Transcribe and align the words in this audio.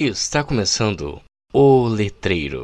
Está 0.00 0.44
começando 0.44 1.20
o 1.52 1.88
Letreiro. 1.88 2.62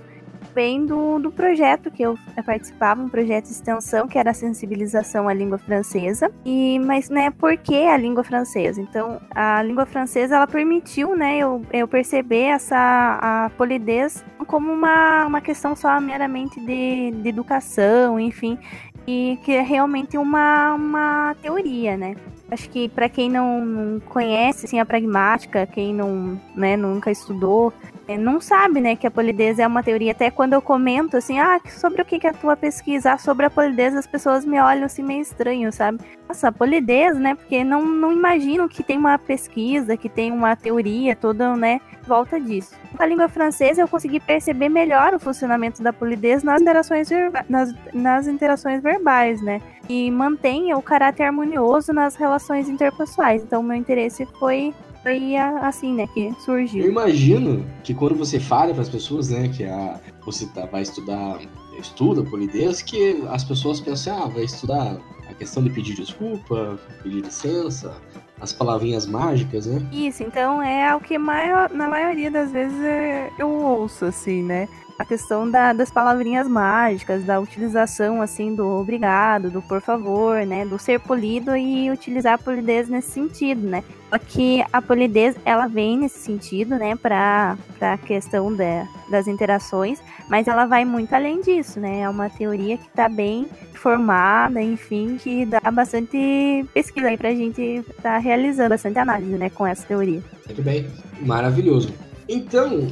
bem 0.57 0.87
do, 0.87 1.19
do 1.19 1.31
projeto 1.31 1.91
que 1.91 2.01
eu 2.01 2.17
participava, 2.43 2.99
um 2.99 3.07
projeto 3.07 3.45
de 3.45 3.51
extensão 3.51 4.07
que 4.07 4.17
era 4.17 4.31
a 4.31 4.33
sensibilização 4.33 5.29
à 5.29 5.33
língua 5.33 5.59
francesa. 5.59 6.31
E 6.43 6.79
mas 6.79 7.11
né, 7.11 7.29
por 7.29 7.55
que 7.57 7.85
a 7.85 7.95
língua 7.95 8.23
francesa? 8.23 8.81
Então, 8.81 9.21
a 9.29 9.61
língua 9.61 9.85
francesa 9.85 10.35
ela 10.35 10.47
permitiu, 10.47 11.15
né, 11.15 11.37
eu, 11.37 11.61
eu 11.71 11.87
perceber 11.87 12.45
essa 12.45 12.75
a 13.21 13.51
polidez 13.55 14.25
como 14.47 14.71
uma, 14.71 15.27
uma 15.27 15.41
questão 15.41 15.75
só 15.75 16.01
meramente 16.01 16.59
de, 16.59 17.11
de 17.11 17.29
educação, 17.29 18.19
enfim, 18.19 18.57
e 19.05 19.37
que 19.43 19.51
é 19.51 19.61
realmente 19.61 20.17
uma, 20.17 20.73
uma 20.73 21.35
teoria, 21.39 21.95
né? 21.95 22.15
Acho 22.49 22.67
que 22.69 22.89
para 22.89 23.09
quem 23.09 23.29
não 23.29 24.01
conhece 24.05 24.65
assim, 24.65 24.79
a 24.79 24.85
pragmática, 24.85 25.67
quem 25.67 25.93
não, 25.93 26.39
né, 26.55 26.77
nunca 26.77 27.11
estudou, 27.11 27.73
não 28.15 28.39
sabe, 28.39 28.79
né, 28.79 28.95
que 28.95 29.07
a 29.07 29.11
polidez 29.11 29.59
é 29.59 29.67
uma 29.67 29.83
teoria. 29.83 30.11
Até 30.11 30.29
quando 30.31 30.53
eu 30.53 30.61
comento 30.61 31.17
assim, 31.17 31.39
ah, 31.39 31.59
sobre 31.67 32.01
o 32.01 32.05
que 32.05 32.25
é 32.25 32.29
a 32.29 32.33
tua 32.33 32.55
pesquisa, 32.55 33.13
ah, 33.13 33.17
sobre 33.17 33.47
a 33.47 33.49
polidez, 33.49 33.95
as 33.95 34.07
pessoas 34.07 34.45
me 34.45 34.59
olham 34.61 34.85
assim 34.85 35.03
meio 35.03 35.21
estranho, 35.21 35.71
sabe? 35.73 35.99
Nossa, 36.27 36.51
polidez, 36.51 37.17
né? 37.17 37.35
Porque 37.35 37.63
não, 37.63 37.85
não 37.85 38.11
imagino 38.11 38.69
que 38.69 38.83
tem 38.83 38.97
uma 38.97 39.17
pesquisa, 39.17 39.97
que 39.97 40.07
tem 40.07 40.31
uma 40.31 40.55
teoria 40.55 41.15
toda, 41.15 41.55
né, 41.55 41.81
volta 42.05 42.39
disso. 42.39 42.73
Com 42.95 43.03
a 43.03 43.05
língua 43.05 43.27
francesa, 43.27 43.81
eu 43.81 43.87
consegui 43.87 44.19
perceber 44.19 44.69
melhor 44.69 45.13
o 45.13 45.19
funcionamento 45.19 45.83
da 45.83 45.91
polidez 45.91 46.43
nas 46.43 46.61
interações, 46.61 47.09
nas, 47.49 47.73
nas 47.93 48.27
interações 48.27 48.81
verbais, 48.81 49.41
né? 49.41 49.61
E 49.89 50.09
mantém 50.11 50.73
o 50.73 50.81
caráter 50.81 51.23
harmonioso 51.23 51.91
nas 51.93 52.15
relações 52.15 52.69
interpessoais. 52.69 53.43
Então, 53.43 53.61
meu 53.63 53.75
interesse 53.75 54.25
foi 54.39 54.73
foi 55.07 55.37
assim, 55.37 55.93
né, 55.93 56.05
que 56.13 56.33
surgiu. 56.41 56.83
Eu 56.83 56.91
imagino 56.91 57.65
que 57.83 57.93
quando 57.93 58.15
você 58.15 58.39
fala 58.39 58.73
para 58.73 58.81
as 58.81 58.89
pessoas, 58.89 59.29
né, 59.29 59.47
que 59.47 59.63
a, 59.63 59.99
você 60.25 60.45
tá, 60.47 60.65
vai 60.65 60.81
estudar, 60.81 61.39
estuda 61.79 62.23
polidez, 62.23 62.81
que 62.81 63.23
as 63.29 63.43
pessoas 63.43 63.79
pensam, 63.79 64.23
ah, 64.23 64.27
vai 64.27 64.43
estudar 64.43 64.97
a 65.29 65.33
questão 65.33 65.63
de 65.63 65.69
pedir 65.69 65.95
desculpa, 65.95 66.77
pedir 67.01 67.21
licença, 67.21 67.95
as 68.41 68.51
palavrinhas 68.51 69.05
mágicas, 69.05 69.65
né? 69.65 69.81
Isso, 69.91 70.23
então 70.23 70.61
é 70.61 70.93
o 70.93 70.99
que 70.99 71.17
maior, 71.17 71.69
na 71.71 71.87
maioria 71.87 72.29
das 72.29 72.51
vezes 72.51 72.79
é, 72.81 73.31
eu 73.39 73.49
ouço, 73.49 74.05
assim, 74.05 74.43
né? 74.43 74.67
A 74.97 75.05
questão 75.05 75.49
da, 75.49 75.73
das 75.73 75.91
palavrinhas 75.91 76.47
mágicas, 76.47 77.23
da 77.23 77.39
utilização 77.39 78.21
assim 78.21 78.55
do 78.55 78.67
obrigado, 78.67 79.51
do 79.51 79.61
por 79.61 79.81
favor, 79.81 80.45
né, 80.45 80.65
do 80.65 80.79
ser 80.79 80.99
polido 80.99 81.55
e 81.55 81.89
utilizar 81.91 82.33
a 82.33 82.37
polidez 82.37 82.89
nesse 82.89 83.11
sentido, 83.11 83.61
né? 83.61 83.83
Só 84.09 84.17
que 84.17 84.63
a 84.71 84.81
polidez 84.81 85.35
ela 85.45 85.67
vem 85.67 85.97
nesse 85.97 86.19
sentido, 86.19 86.77
né, 86.77 86.95
para 86.95 87.57
a 87.79 87.97
questão 87.97 88.55
da, 88.55 88.87
das 89.11 89.27
interações, 89.27 90.01
mas 90.29 90.47
ela 90.47 90.65
vai 90.65 90.83
muito 90.85 91.13
além 91.13 91.41
disso, 91.41 91.79
né? 91.79 92.01
É 92.01 92.09
uma 92.09 92.29
teoria 92.29 92.77
que 92.77 92.87
está 92.87 93.07
bem 93.07 93.47
formada, 93.73 94.61
enfim, 94.61 95.17
que 95.21 95.45
dá 95.45 95.59
bastante 95.71 96.65
pesquisa 96.73 97.07
aí 97.09 97.17
para 97.17 97.29
a 97.29 97.35
gente 97.35 97.61
estar 97.61 98.01
tá 98.01 98.17
realizando 98.17 98.69
bastante 98.69 98.97
análise, 98.97 99.37
né, 99.37 99.49
com 99.49 99.67
essa 99.67 99.85
teoria. 99.85 100.23
Muito 100.45 100.61
bem, 100.63 100.87
maravilhoso. 101.21 101.93
Então, 102.27 102.87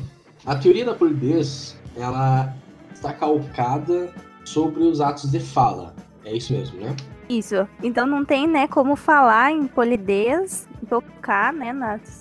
a 0.45 0.55
teoria 0.55 0.85
da 0.85 0.93
polidez 0.93 1.75
ela 1.95 2.53
está 2.93 3.13
calcada 3.13 4.13
sobre 4.43 4.83
os 4.83 5.01
atos 5.01 5.31
de 5.31 5.39
fala. 5.39 5.93
É 6.23 6.35
isso 6.35 6.53
mesmo, 6.53 6.79
né? 6.79 6.95
Isso. 7.29 7.67
Então 7.81 8.05
não 8.05 8.23
tem, 8.23 8.47
né, 8.47 8.67
como 8.67 8.95
falar 8.95 9.51
em 9.51 9.67
polidez, 9.67 10.67
tocar, 10.87 11.51
né, 11.53 11.73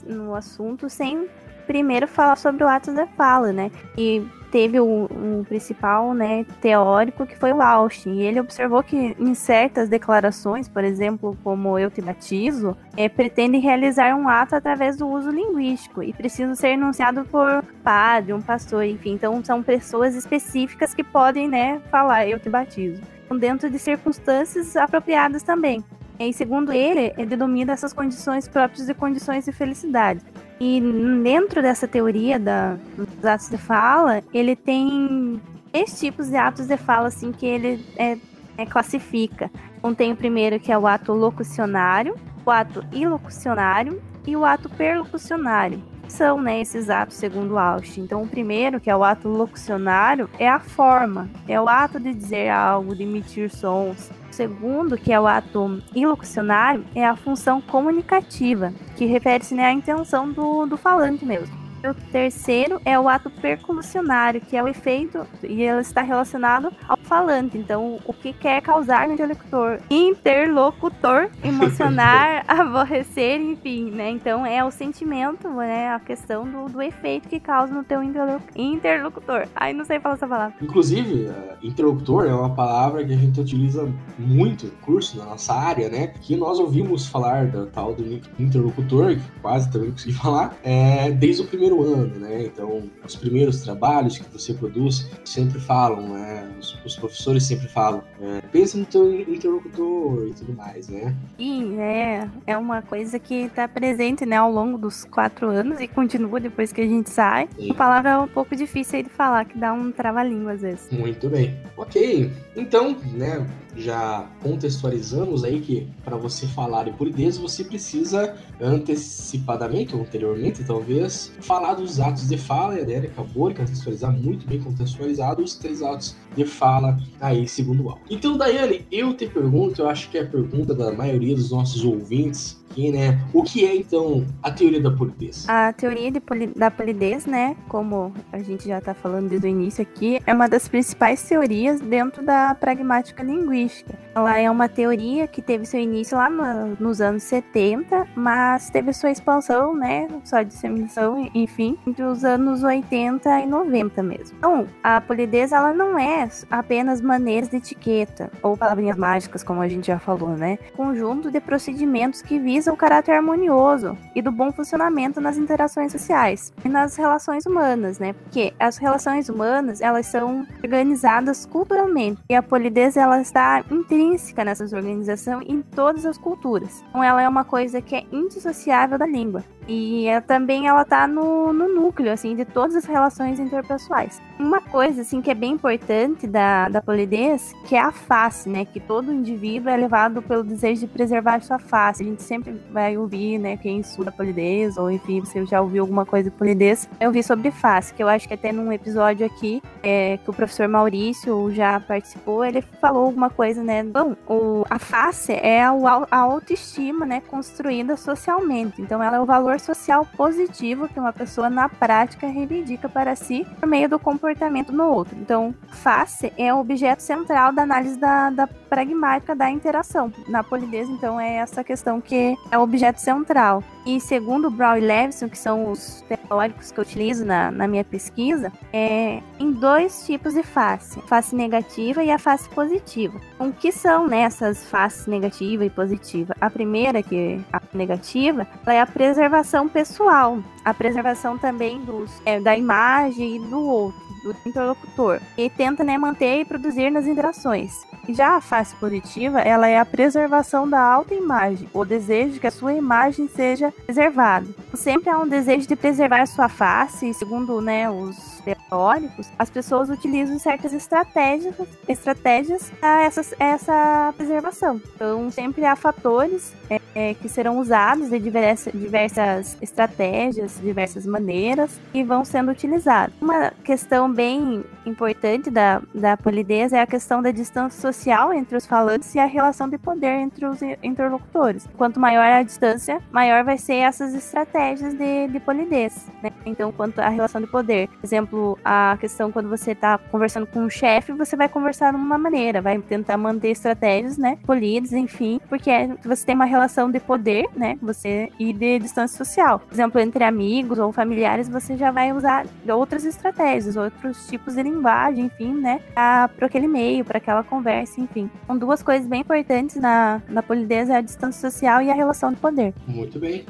no 0.07 0.35
assunto 0.35 0.89
sem 0.89 1.29
primeiro 1.67 2.07
falar 2.07 2.37
sobre 2.37 2.65
o 2.65 2.69
ato 2.69 2.93
de 2.93 3.07
fala, 3.17 3.53
né? 3.53 3.71
E 3.97 4.27
teve 4.55 4.79
o, 4.79 5.45
principal 5.49 6.15
né, 6.15 6.47
teórico 6.61 7.27
que 7.27 7.37
foi 7.37 7.53
o 7.53 7.61
Austin. 7.61 8.13
E 8.13 8.23
ele 8.23 8.39
observou 8.39 8.85
que 8.85 9.17
em 9.19 9.35
certas 9.35 9.89
declarações, 9.89 10.69
por 10.69 10.85
exemplo, 10.85 11.37
como 11.43 11.77
eu 11.77 11.91
te 11.91 12.01
batizo, 12.01 12.77
é, 12.97 13.09
pretendem 13.09 13.61
realizar 13.61 14.15
um 14.15 14.29
ato 14.29 14.55
através 14.55 14.97
do 14.97 15.09
uso 15.09 15.29
linguístico 15.29 16.05
e 16.05 16.12
precisam 16.12 16.55
ser 16.55 16.69
enunciado 16.69 17.25
por 17.25 17.65
padre, 17.83 18.33
um 18.33 18.41
pastor, 18.41 18.85
enfim. 18.85 19.15
Então 19.15 19.45
são 19.45 19.61
pessoas 19.61 20.15
específicas 20.15 20.95
que 20.95 21.03
podem 21.03 21.49
né, 21.49 21.81
falar 21.91 22.29
eu 22.29 22.39
te 22.39 22.49
batizo. 22.49 23.03
Dentro 23.41 23.69
de 23.69 23.81
circunstâncias 23.81 24.77
apropriadas 24.77 25.43
também. 25.43 25.83
E 26.21 26.33
segundo 26.33 26.73
ele, 26.73 27.12
ele 27.19 27.27
denomina 27.27 27.73
essas 27.73 27.93
condições 27.93 28.47
próprias 28.47 28.87
de 28.87 28.95
condições 28.95 29.45
de 29.45 29.50
felicidade. 29.50 30.21
E 30.66 30.81
dentro 31.22 31.61
dessa 31.61 31.87
teoria 31.87 32.38
da, 32.38 32.78
dos 32.96 33.22
atos 33.22 33.50
de 33.50 33.58
fala, 33.58 34.22
ele 34.32 34.56
tem 34.56 35.38
três 35.70 36.00
tipos 36.00 36.31
de 36.31 36.37
atos 36.37 36.66
de 36.66 36.78
fala 36.78 37.08
assim 37.08 37.32
que 37.32 37.44
ele 37.44 37.84
é, 37.99 38.16
é, 38.56 38.64
classifica. 38.64 39.50
Um 39.82 39.93
tem 39.93 40.12
o 40.12 40.16
primeiro 40.16 40.58
que 40.58 40.72
é 40.72 40.78
o 40.78 40.87
ato 40.87 41.12
locucionário, 41.12 42.16
o 42.46 42.50
ato 42.50 42.82
ilocucionário 42.93 44.00
e 44.26 44.34
o 44.34 44.43
ato 44.43 44.70
perlocucionário. 44.70 45.82
São 46.09 46.41
né, 46.41 46.61
esses 46.61 46.91
atos 46.91 47.17
segundo 47.17 47.59
Austin. 47.59 48.03
Então, 48.03 48.23
o 48.23 48.29
primeiro, 48.29 48.81
que 48.81 48.91
é 48.91 48.97
o 48.97 49.05
ato 49.05 49.29
locucionário, 49.29 50.29
é 50.39 50.49
a 50.49 50.61
forma, 50.61 51.29
é 51.49 51.61
o 51.61 51.69
ato 51.69 51.99
de 51.99 52.12
dizer 52.12 52.51
algo, 52.51 52.95
de 52.95 53.03
emitir 53.03 53.51
sons. 53.51 54.11
O 54.31 54.35
segundo, 54.35 54.97
que 54.97 55.12
é 55.12 55.21
o 55.21 55.27
ato 55.27 55.83
ilocucionário, 55.95 56.85
é 56.95 57.06
a 57.06 57.17
função 57.17 57.61
comunicativa, 57.61 58.73
que 58.97 59.06
refere-se 59.06 59.55
né, 59.55 59.67
à 59.67 59.73
intenção 59.73 60.31
do, 60.31 60.67
do 60.67 60.77
falante 60.77 61.25
mesmo. 61.25 61.63
O 61.85 61.93
terceiro 62.11 62.81
é 62.83 62.99
o 62.99 63.07
ato 63.11 63.29
percussionário, 63.29 64.41
que 64.41 64.57
é 64.57 64.63
o 64.63 64.67
efeito, 64.67 65.27
e 65.43 65.63
ele 65.63 65.83
está 65.83 66.01
relacionado 66.01 66.73
ao 66.89 66.97
falante. 66.97 67.59
Então, 67.59 68.01
o 68.07 68.13
que 68.15 68.33
quer 68.33 68.63
causar 68.63 69.07
no 69.07 69.13
interlocutor? 69.13 69.79
Interlocutor, 69.91 71.29
emocionar, 71.45 72.43
aborrecer, 72.49 73.39
enfim, 73.39 73.91
né? 73.91 74.09
Então, 74.09 74.47
é 74.47 74.65
o 74.65 74.71
sentimento, 74.71 75.47
né? 75.51 75.91
A 75.91 76.01
questão 76.01 76.49
do, 76.49 76.73
do 76.73 76.81
efeito 76.81 77.29
que 77.29 77.39
causa 77.39 77.75
no 77.75 77.85
teu 77.85 78.03
interlocutor. 78.03 79.47
Ai, 79.55 79.75
não 79.75 79.85
sei 79.85 80.01
falar 80.01 80.15
essa 80.15 80.27
palavra. 80.27 80.57
Inclusive, 80.63 81.27
uh, 81.27 81.33
interlocutor 81.63 82.25
é 82.25 82.35
uma 82.35 82.55
palavra 82.55 83.05
que 83.05 83.13
a 83.13 83.17
gente 83.17 83.39
utiliza 83.39 83.93
muito 84.19 84.67
no 84.67 84.73
curso, 84.73 85.19
na 85.19 85.27
nossa 85.27 85.53
área, 85.53 85.91
né? 85.91 86.07
Que 86.23 86.35
nós 86.35 86.59
ouvimos 86.59 87.07
falar 87.07 87.47
da 87.49 87.67
tal 87.67 87.95
do 87.95 88.21
interlocutor, 88.39 89.17
que 89.17 89.41
quase 89.43 89.71
também 89.71 89.91
consegui 89.91 90.15
falar, 90.17 90.57
é, 90.65 91.11
desde 91.11 91.43
o 91.43 91.47
primeiro 91.47 91.74
primeiro 91.75 91.82
ano, 91.82 92.19
né? 92.19 92.44
Então, 92.44 92.91
os 93.05 93.17
primeiros 93.17 93.62
trabalhos 93.62 94.19
que 94.19 94.31
você 94.31 94.55
produz 94.55 95.11
sempre 95.25 95.59
falam, 95.59 96.09
né? 96.09 96.49
Os, 96.59 96.79
os 96.85 96.97
professores 96.97 97.44
sempre 97.44 97.69
falam, 97.69 98.03
é, 98.21 98.41
pensa 98.53 98.79
no 98.79 98.85
teu 98.85 99.21
interlocutor 99.21 100.29
e 100.29 100.35
tudo 100.35 100.55
mais, 100.55 100.88
né? 100.88 101.15
Sim, 101.37 101.79
é, 101.81 102.29
é 102.47 102.56
uma 102.56 102.82
coisa 102.82 103.19
que 103.19 103.35
está 103.35 103.67
presente, 103.67 104.25
né, 104.25 104.37
ao 104.37 104.50
longo 104.50 104.79
dos 104.79 105.05
quatro 105.05 105.49
anos 105.49 105.81
e 105.81 105.88
continua 105.88 106.38
depois 106.38 106.73
que 106.73 106.81
a 106.81 106.87
gente 106.87 107.11
sai. 107.11 107.49
Sim. 107.56 107.71
A 107.71 107.75
palavra 107.75 108.11
é 108.11 108.19
um 108.19 108.29
pouco 108.29 108.55
difícil 108.55 108.99
aí 108.99 109.03
de 109.03 109.11
falar, 109.11 109.44
que 109.44 109.59
dá 109.59 109.73
um 109.73 109.91
trava-língua 109.91 110.53
às 110.53 110.62
vezes. 110.62 110.88
Muito 110.91 111.29
bem. 111.29 111.56
Ok, 111.76 112.31
então, 112.56 112.97
né, 113.12 113.47
já 113.76 114.26
contextualizamos 114.43 115.44
aí 115.44 115.61
que 115.61 115.88
para 116.05 116.17
você 116.17 116.47
falar 116.47 116.87
em 116.87 116.93
polidez 116.93 117.37
você 117.37 117.65
precisa 117.65 118.37
antecipadamente 118.61 119.94
ou 119.94 120.03
anteriormente 120.03 120.65
talvez 120.65 121.32
falar 121.41 121.63
dos 121.72 122.00
atos 122.00 122.28
de 122.28 122.37
fala 122.37 122.75
e 122.75 122.81
a 122.81 122.82
Adélia 122.82 123.08
acabou 123.11 123.49
de 123.49 123.55
contextualizar 123.55 124.12
muito 124.12 124.46
bem 124.46 124.61
contextualizado 124.61 125.43
os 125.43 125.55
três 125.55 125.81
atos 125.82 126.14
de 126.35 126.45
fala 126.45 126.99
aí 127.21 127.47
segundo 127.49 127.85
o 127.85 127.91
áudio. 127.91 128.05
Então 128.11 128.37
Daiane, 128.37 128.87
eu 128.91 129.15
te 129.15 129.27
pergunto, 129.27 129.83
eu 129.83 129.89
acho 129.89 130.11
que 130.11 130.19
é 130.19 130.23
a 130.23 130.27
pergunta 130.27 130.75
da 130.75 130.93
maioria 130.93 131.35
dos 131.35 131.51
nossos 131.51 131.85
ouvintes 131.85 132.65
aqui, 132.75 132.91
né? 132.91 133.19
O 133.33 133.43
que 133.43 133.65
é 133.65 133.77
então 133.77 134.27
a 134.43 134.51
teoria 134.51 134.81
da 134.81 134.91
polidez? 134.91 135.49
A 135.49 135.73
teoria 135.73 136.21
poli 136.21 136.49
da 136.49 136.71
polidez, 136.71 137.25
né, 137.25 137.57
como 137.69 138.13
a 138.33 138.39
gente 138.41 138.67
já 138.67 138.79
está 138.79 138.93
falando 138.93 139.29
desde 139.29 139.47
o 139.47 139.51
início 139.51 139.83
aqui, 139.83 140.21
é 140.27 140.35
uma 140.35 140.49
das 140.49 140.69
principais 140.69 141.23
teorias 141.23 141.81
dentro 141.81 142.25
da 142.25 142.55
pragmática 142.55 143.23
linguística. 143.23 143.97
Ela 144.15 144.39
é 144.39 144.51
uma 144.51 144.69
teoria 144.69 145.27
que 145.27 145.41
teve 145.41 145.65
seu 145.65 145.81
início 145.81 146.17
lá 146.17 146.29
no, 146.29 146.77
nos 146.79 147.01
anos 147.01 147.23
70, 147.23 148.09
mas 148.17 148.71
teve 148.71 148.93
sua 148.93 149.11
expansão, 149.11 149.75
né, 149.75 150.09
sua 150.25 150.43
disseminação, 150.43 151.31
enfim, 151.35 151.79
entre 151.87 152.03
os 152.03 152.25
anos 152.25 152.63
80 152.63 153.41
e 153.41 153.47
90 153.47 154.03
mesmo. 154.03 154.37
Então, 154.39 154.67
a 154.83 155.01
polidez 155.01 155.53
ela 155.53 155.73
não 155.73 155.99
é 155.99 156.24
apenas 156.50 157.00
maneiras 157.00 157.49
de 157.49 157.56
etiqueta 157.56 158.31
ou 158.43 158.56
palavrinhas 158.56 158.97
mágicas, 158.97 159.43
como 159.43 159.61
a 159.61 159.69
gente 159.69 159.87
já 159.87 159.99
falou, 159.99 160.31
né? 160.31 160.59
Conjunto 160.76 161.31
de 161.31 161.41
procedimentos 161.41 162.23
que 162.23 162.38
visam 162.38 162.75
o 162.75 162.76
caráter 162.76 163.12
harmonioso 163.12 163.97
e 164.15 164.23
do 164.23 164.31
bom 164.31 164.53
funcionamento 164.53 165.21
nas 165.21 165.37
interações 165.37 165.93
sociais 165.93 166.53
e 166.65 166.69
nas 166.69 166.97
relações 166.97 167.47
humanas, 167.47 167.99
né? 167.99 168.12
Porque 168.12 168.53
as 168.59 168.76
relações 168.76 169.29
humanas, 169.29 169.81
elas 169.81 170.06
são 170.06 170.47
organizadas 170.62 171.47
culturalmente 171.47 172.21
e 172.29 172.35
a 172.35 172.43
polidez 172.43 172.97
ela 172.97 173.21
está 173.21 173.65
intrínseca 173.71 174.44
nessas 174.44 174.73
organizações 174.73 175.44
em 175.49 175.62
todas 175.62 176.06
as 176.06 176.19
culturas. 176.19 176.85
Então 176.88 177.03
ela 177.03 177.23
é 177.23 177.29
uma 177.29 177.44
coisa 177.44 177.81
que 177.81 177.94
é 177.94 178.05
indissociável 178.12 178.99
da 178.99 179.06
língua. 179.06 179.44
E 179.66 180.06
ela, 180.06 180.20
também 180.20 180.66
ela 180.66 180.84
tá 180.84 181.06
no, 181.06 181.52
no 181.52 181.69
núcleo, 181.69 182.12
assim, 182.12 182.34
de 182.37 182.44
todas 182.44 182.76
as 182.76 182.84
relações 182.84 183.38
interpessoais. 183.38 184.20
Uma 184.38 184.61
coisa, 184.61 185.02
assim, 185.02 185.20
que 185.20 185.31
é 185.31 185.34
bem 185.34 185.52
importante 185.52 186.26
da, 186.26 186.69
da 186.69 186.82
polidez, 186.82 187.52
que 187.66 187.76
é 187.76 187.81
a 187.81 187.93
face, 187.93 188.49
né? 188.49 188.64
Que 188.64 188.81
todo 188.81 189.12
indivíduo 189.12 189.70
é 189.70 189.76
levado 189.76 190.20
pelo 190.22 190.43
desejo 190.43 190.81
de 190.81 190.87
preservar 190.87 191.40
sua 191.40 191.58
face. 191.58 192.02
A 192.02 192.06
gente 192.06 192.22
sempre 192.22 192.61
vai 192.70 192.96
ouvir, 192.96 193.38
né, 193.38 193.56
quem 193.56 193.81
estuda 193.81 194.12
polidez, 194.12 194.76
ou 194.76 194.90
enfim, 194.90 195.20
você 195.20 195.44
já 195.46 195.61
ouviu 195.61 195.82
alguma 195.82 196.05
coisa 196.05 196.31
de 196.31 196.37
polidez. 196.37 196.88
Eu 197.00 197.11
vi 197.11 197.22
sobre 197.22 197.50
face, 197.50 197.94
que 197.94 198.02
eu 198.02 198.08
acho 198.08 198.26
que 198.28 198.34
até 198.34 198.52
num 198.52 198.72
episódio 198.72 199.25
aqui, 199.25 199.62
é, 199.82 200.19
que 200.19 200.31
o 200.31 200.32
professor 200.32 200.69
Maurício 200.69 201.50
já 201.52 201.81
participou, 201.81 202.44
ele 202.44 202.62
falou 202.81 203.06
alguma 203.06 203.31
coisa, 203.31 203.62
né? 203.62 203.82
Bom, 203.82 204.14
o, 204.28 204.64
a 204.69 204.78
face 204.78 205.32
é 205.32 205.62
a, 205.62 205.72
a 206.11 206.19
autoestima, 206.19 207.06
né, 207.06 207.22
construída 207.28 207.96
socialmente. 207.96 208.81
Então 208.81 209.02
ela 209.02 209.16
é 209.16 209.20
o 209.20 209.26
valor 209.26 209.54
valor 209.55 209.61
social 209.61 210.06
positivo 210.17 210.89
que 210.89 210.99
uma 210.99 211.12
pessoa 211.12 211.49
na 211.49 211.69
prática 211.69 212.27
reivindica 212.27 212.89
para 212.89 213.15
si 213.15 213.47
por 213.61 213.69
meio 213.69 213.89
do 213.89 213.99
comportamento 213.99 214.73
no 214.73 214.85
outro. 214.85 215.17
Então, 215.19 215.55
face 215.69 216.33
é 216.37 216.53
o 216.53 216.59
objeto 216.59 217.03
central 217.03 217.53
da 217.53 217.62
análise 217.62 217.97
da, 217.99 218.31
da 218.31 218.47
pragmática 218.47 219.35
da 219.35 219.51
interação. 219.51 220.12
Na 220.29 220.43
polidez, 220.43 220.89
então, 220.89 221.21
é 221.21 221.35
essa 221.37 221.62
questão 221.62 222.01
que 222.01 222.37
é 222.51 222.59
o 222.59 222.62
objeto 222.62 223.01
central. 223.01 223.62
E 223.87 224.01
segundo 224.01 224.51
Brown 224.51 224.79
e 224.79 224.81
Levison, 224.81 225.29
que 225.29 225.37
são 225.37 225.71
os 225.71 226.03
teóricos 226.03 226.73
que 226.73 226.81
eu 226.81 226.83
utilizo 226.83 227.25
na, 227.25 227.51
na 227.51 227.69
minha 227.69 227.85
pesquisa, 227.85 228.51
é 228.73 229.21
em 229.39 229.53
dois 229.53 230.07
tipos 230.07 230.33
de 230.33 230.43
face, 230.43 231.01
face 231.03 231.37
negativa 231.37 232.03
e 232.03 232.11
a 232.11 232.19
face 232.19 232.49
positiva. 232.49 233.21
O 233.39 233.53
que 233.53 233.71
são 233.71 234.07
nessas 234.07 234.59
né, 234.59 234.69
faces 234.71 235.07
negativa 235.07 235.65
e 235.65 235.71
positiva? 235.71 236.35
A 236.41 236.49
primeira, 236.49 237.03
que 237.03 237.17
é 237.17 237.57
a 237.57 237.61
negativa, 237.75 238.47
é 238.67 238.81
a 238.81 238.87
preservação 238.87 239.69
pessoal, 239.69 240.39
a 240.65 240.73
preservação 240.73 241.37
também 241.37 241.85
dos, 241.85 242.11
é, 242.25 242.41
da 242.41 242.57
imagem 242.57 243.37
e 243.37 243.39
do 243.39 243.61
outro 243.61 244.13
do 244.32 244.49
interlocutor 244.49 245.21
e 245.37 245.50
tenta 245.50 245.85
né, 245.85 245.99
manter 245.99 246.41
e 246.41 246.44
produzir 246.44 246.91
nas 246.91 247.06
interações. 247.06 247.85
Já 248.09 248.37
a 248.37 248.41
face 248.41 248.75
positiva, 248.76 249.41
ela 249.41 249.67
é 249.67 249.79
a 249.79 249.85
preservação 249.85 250.69
da 250.69 250.81
autoimagem, 250.81 251.69
o 251.73 251.85
desejo 251.85 252.32
de 252.32 252.41
que 252.41 252.47
a 252.47 252.50
sua 252.50 252.75
imagem 252.75 253.29
seja 253.29 253.73
preservada. 253.85 254.47
Sempre 254.75 255.11
há 255.11 255.19
um 255.19 255.29
desejo 255.29 255.67
de 255.67 255.76
preservar 255.76 256.23
a 256.23 256.26
sua 256.26 256.49
face, 256.49 257.15
segundo 257.15 257.61
né, 257.61 257.91
os 257.91 258.35
teóricos, 258.44 259.29
as 259.38 259.49
pessoas 259.49 259.88
utilizam 259.88 260.38
certas 260.38 260.73
estratégias, 260.73 261.55
estratégias 261.88 262.71
para 262.79 263.03
essa, 263.03 263.23
essa 263.38 264.15
preservação. 264.17 264.81
Então, 264.94 265.31
sempre 265.31 265.65
há 265.65 265.75
fatores 265.75 266.53
é, 266.69 266.81
é, 266.94 267.15
que 267.15 267.29
serão 267.29 267.59
usados 267.59 268.11
de 268.11 268.19
diversas, 268.19 268.73
diversas 268.73 269.56
estratégias, 269.62 270.61
diversas 270.61 271.06
maneiras 271.06 271.81
que 271.93 272.04
vão 272.04 272.25
sendo 272.25 272.50
utilizados. 272.50 273.14
Uma 273.21 273.52
questão 273.64 274.12
bem 274.12 274.64
importante 274.87 275.50
da, 275.50 275.83
da 275.94 276.16
polidez 276.16 276.73
é 276.73 276.80
a 276.80 276.87
questão 276.87 277.23
da 277.23 277.30
distância 277.30 277.80
social 277.80 278.33
entre 278.33 278.56
os 278.56 278.66
falantes 278.66 279.14
e 279.14 279.18
a 279.18 279.25
relação 279.25 279.68
de 279.68 279.78
poder 279.78 280.21
entre 280.21 280.47
os 280.47 280.61
interlocutores. 280.83 281.66
Quanto 281.76 281.99
maior 281.99 282.25
a 282.25 282.42
distância, 282.42 283.00
maior 283.11 283.42
vai 283.42 283.59
ser 283.59 283.76
essas 283.76 284.14
estratégias 284.14 284.94
de, 284.94 285.28
de 285.28 285.40
polidez. 285.40 286.06
Né? 286.23 286.30
Então, 286.44 286.71
quanto 286.71 286.99
à 286.99 287.09
relação 287.09 287.40
de 287.40 287.47
poder, 287.47 287.88
por 287.88 288.04
exemplo, 288.04 288.59
a 288.64 288.97
questão 289.00 289.33
quando 289.33 289.49
você 289.49 289.73
está 289.73 289.99
conversando 289.99 290.47
com 290.47 290.61
um 290.61 290.71
chefe, 290.71 291.12
você 291.12 291.35
vai 291.35 291.49
conversar 291.49 291.92
de 291.92 291.97
uma 291.97 292.18
maneira, 292.18 292.61
vai 292.61 292.78
tentar 292.78 293.16
manter 293.16 293.50
estratégias, 293.50 294.18
né, 294.18 294.38
polidas, 294.44 294.92
enfim, 294.92 295.40
porque 295.49 295.71
é, 295.71 295.88
você 296.04 296.26
tem 296.26 296.35
uma 296.35 296.44
relação 296.44 296.90
de 296.90 297.00
poder, 297.00 297.47
né, 297.56 297.78
você 297.80 298.30
e 298.38 298.52
de 298.52 298.78
distância 298.78 299.16
social. 299.16 299.61
Por 299.61 299.73
exemplo, 299.73 300.00
entre 300.00 300.25
amigos 300.25 300.78
ou 300.78 300.92
familiares, 300.92 301.49
você 301.49 301.76
já 301.76 301.90
vai 301.90 302.12
usar 302.12 302.47
outras 302.68 303.04
estratégias, 303.04 303.53
outros 303.76 304.26
tipos 304.26 304.54
de 304.54 304.62
linguagem, 304.62 305.26
enfim, 305.26 305.54
né, 305.54 305.80
para 305.94 306.30
aquele 306.42 306.66
meio, 306.68 307.04
para 307.04 307.18
aquela 307.18 307.42
conversa, 307.42 308.00
enfim. 308.00 308.30
São 308.46 308.58
duas 308.58 308.82
coisas 308.82 309.06
bem 309.06 309.20
importantes 309.20 309.76
na, 309.76 310.20
na 310.28 310.42
polidez, 310.42 310.90
é 310.90 310.96
a 310.96 311.00
distância 311.00 311.50
social 311.50 311.80
e 311.82 311.90
a 311.90 311.94
relação 311.94 312.30
de 312.30 312.37
poder. 312.37 312.75
Muito 312.87 313.18
bem. 313.18 313.44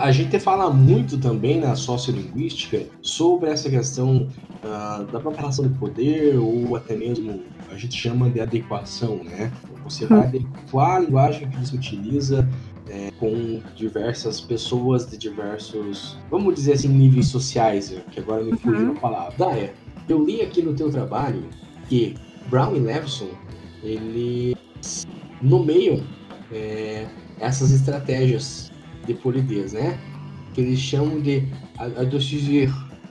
A 0.00 0.10
gente 0.12 0.38
fala 0.38 0.70
muito 0.70 1.18
também 1.18 1.60
na 1.60 1.74
sociolinguística 1.74 2.82
sobre 3.02 3.50
essa 3.50 3.68
questão 3.68 4.28
uh, 4.62 5.04
da 5.04 5.20
preparação 5.20 5.66
de 5.66 5.78
poder 5.78 6.36
ou 6.36 6.76
até 6.76 6.96
mesmo 6.96 7.42
a 7.70 7.76
gente 7.76 7.96
chama 7.96 8.30
de 8.30 8.40
adequação, 8.40 9.22
né? 9.24 9.52
Você 9.82 10.06
vai 10.06 10.20
adequar 10.20 10.96
a 10.96 10.98
linguagem 11.00 11.48
que 11.50 11.56
você 11.58 11.76
utiliza 11.76 12.48
é, 12.88 13.10
com 13.18 13.62
diversas 13.74 14.40
pessoas 14.40 15.06
de 15.06 15.16
diversos, 15.16 16.18
vamos 16.30 16.54
dizer 16.54 16.74
assim, 16.74 16.88
níveis 16.88 17.28
sociais, 17.28 17.94
que 18.10 18.20
agora 18.20 18.44
me 18.44 18.56
fugiu 18.56 18.88
uhum. 18.88 18.96
a 18.96 19.00
palavra. 19.00 19.34
Da 19.38 19.56
é, 19.56 19.74
eu 20.08 20.24
li 20.24 20.42
aqui 20.42 20.62
no 20.62 20.74
teu 20.74 20.90
trabalho 20.90 21.44
que 21.88 22.14
Brown 22.48 22.76
e 22.76 22.80
Levison, 22.80 23.30
eles 23.82 25.06
nomeiam 25.40 26.02
é, 26.52 27.06
essas 27.38 27.70
estratégias 27.70 28.70
de 29.06 29.14
polidez, 29.14 29.72
né? 29.72 29.98
que 30.54 30.60
eles 30.60 30.78
chamam 30.78 31.20
de 31.20 31.42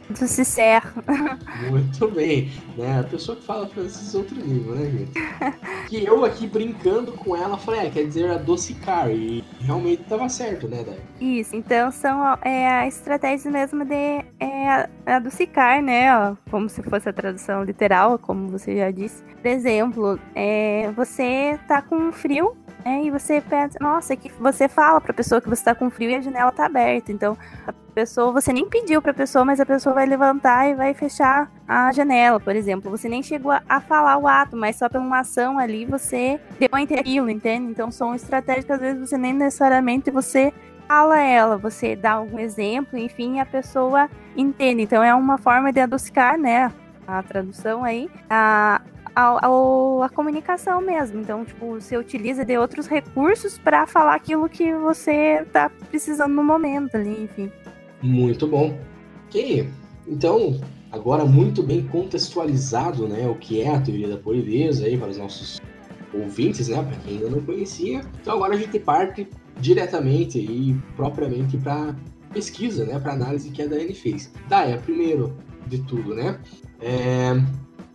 adoucir. 0.09 0.45
Adoucir. 0.65 1.71
Muito 1.71 2.07
bem, 2.09 2.51
né? 2.77 2.99
A 2.99 3.03
pessoa 3.03 3.37
que 3.37 3.43
fala 3.43 3.67
francês 3.67 4.13
é 4.13 4.17
outro 4.17 4.35
nível, 4.35 4.75
né, 4.75 4.85
gente? 4.89 5.11
que 5.89 6.05
eu 6.05 6.25
aqui 6.25 6.47
brincando 6.47 7.11
com 7.13 7.35
ela 7.35 7.57
falei, 7.57 7.87
é, 7.87 7.89
quer 7.89 8.05
dizer 8.05 8.31
adocicar, 8.31 9.09
e 9.09 9.43
realmente 9.61 10.03
tava 10.03 10.27
certo, 10.29 10.67
né, 10.67 10.83
Dai? 10.83 10.99
Isso, 11.19 11.55
então 11.55 11.91
são 11.91 12.37
é, 12.41 12.67
a 12.67 12.87
estratégia 12.87 13.49
mesmo 13.49 13.85
de 13.85 14.25
é, 14.39 14.89
adocicar, 15.05 15.81
né? 15.81 16.15
Ó, 16.15 16.35
como 16.49 16.69
se 16.69 16.81
fosse 16.83 17.07
a 17.09 17.13
tradução 17.13 17.63
literal, 17.63 18.19
como 18.19 18.49
você 18.49 18.77
já 18.77 18.91
disse. 18.91 19.23
Por 19.23 19.47
exemplo, 19.47 20.19
é, 20.35 20.91
você 20.95 21.59
tá 21.67 21.81
com 21.81 22.11
frio 22.11 22.55
é, 22.85 23.03
e 23.03 23.09
você 23.09 23.39
pensa, 23.41 23.77
nossa, 23.79 24.15
que 24.15 24.31
você 24.33 24.67
fala 24.67 24.99
pra 24.99 25.13
pessoa 25.13 25.39
que 25.39 25.49
você 25.49 25.63
tá 25.63 25.73
com 25.73 25.89
frio 25.89 26.09
e 26.09 26.15
a 26.15 26.21
janela 26.21 26.51
tá 26.51 26.65
aberta. 26.65 27.11
Então, 27.11 27.37
a 27.65 27.71
pessoa, 27.93 28.33
você 28.33 28.51
nem 28.51 28.67
pediu 28.67 29.01
pra 29.01 29.13
pessoa, 29.13 29.45
mas 29.45 29.59
a 29.59 29.65
pessoa 29.65 29.95
vai 29.95 30.05
levantar 30.05 30.67
e 30.67 30.75
vai 30.75 30.93
fechar 30.93 31.49
a 31.67 31.91
janela, 31.93 32.39
por 32.39 32.55
exemplo. 32.55 32.91
Você 32.91 33.07
nem 33.07 33.23
chegou 33.23 33.51
a, 33.51 33.79
falar 33.79 34.17
o 34.17 34.27
ato, 34.27 34.57
mas 34.57 34.75
só 34.75 34.89
pela 34.89 35.03
uma 35.03 35.19
ação 35.19 35.57
ali 35.57 35.85
você 35.85 36.39
deu 36.59 36.69
a 36.71 36.79
aquilo, 36.79 37.29
entende? 37.29 37.71
Então, 37.71 37.89
são 37.89 38.13
estratégias 38.13 38.65
que 38.65 38.71
às 38.71 38.79
vezes 38.79 38.99
você 38.99 39.17
nem 39.17 39.33
necessariamente 39.33 40.11
você 40.11 40.51
fala 40.85 41.21
ela, 41.21 41.57
você 41.57 41.95
dá 41.95 42.13
algum 42.13 42.37
exemplo, 42.37 42.99
enfim, 42.99 43.39
a 43.39 43.45
pessoa 43.45 44.09
entende. 44.35 44.81
Então, 44.81 45.01
é 45.01 45.15
uma 45.15 45.37
forma 45.37 45.71
de 45.71 45.79
adocicar, 45.79 46.37
né? 46.37 46.71
A 47.07 47.23
tradução 47.23 47.83
aí, 47.83 48.09
a, 48.29 48.81
a, 49.15 50.09
comunicação 50.13 50.81
mesmo. 50.81 51.21
Então, 51.21 51.45
tipo, 51.45 51.79
você 51.79 51.97
utiliza 51.97 52.43
de 52.43 52.57
outros 52.57 52.87
recursos 52.87 53.57
para 53.57 53.85
falar 53.85 54.15
aquilo 54.15 54.49
que 54.49 54.73
você 54.73 55.45
tá 55.51 55.69
precisando 55.89 56.33
no 56.33 56.43
momento 56.43 56.95
ali, 56.95 57.23
enfim. 57.23 57.51
Muito 58.01 58.47
bom. 58.47 58.77
Ok, 59.27 59.69
então, 60.07 60.59
agora 60.91 61.25
muito 61.25 61.63
bem 61.63 61.87
contextualizado, 61.87 63.07
né, 63.07 63.27
o 63.27 63.35
que 63.35 63.61
é 63.61 63.69
a 63.69 63.81
teoria 63.81 64.07
da 64.07 64.17
polidez 64.17 64.81
aí 64.81 64.97
para 64.97 65.09
os 65.09 65.17
nossos 65.17 65.59
ouvintes, 66.13 66.67
né, 66.67 66.83
para 66.83 66.95
quem 66.97 67.15
ainda 67.15 67.29
não 67.29 67.41
conhecia. 67.41 68.01
Então 68.21 68.35
agora 68.35 68.53
a 68.53 68.57
gente 68.57 68.77
parte 68.79 69.27
diretamente 69.59 70.37
e 70.37 70.75
propriamente 70.95 71.57
para 71.57 71.95
pesquisa, 72.31 72.85
né, 72.85 72.99
para 72.99 73.13
análise 73.13 73.49
que 73.49 73.61
a 73.61 73.67
Daiane 73.67 73.95
fez. 73.95 74.31
Daia, 74.47 74.77
primeiro 74.77 75.35
de 75.65 75.79
tudo, 75.79 76.13
né, 76.13 76.39
é, 76.79 77.41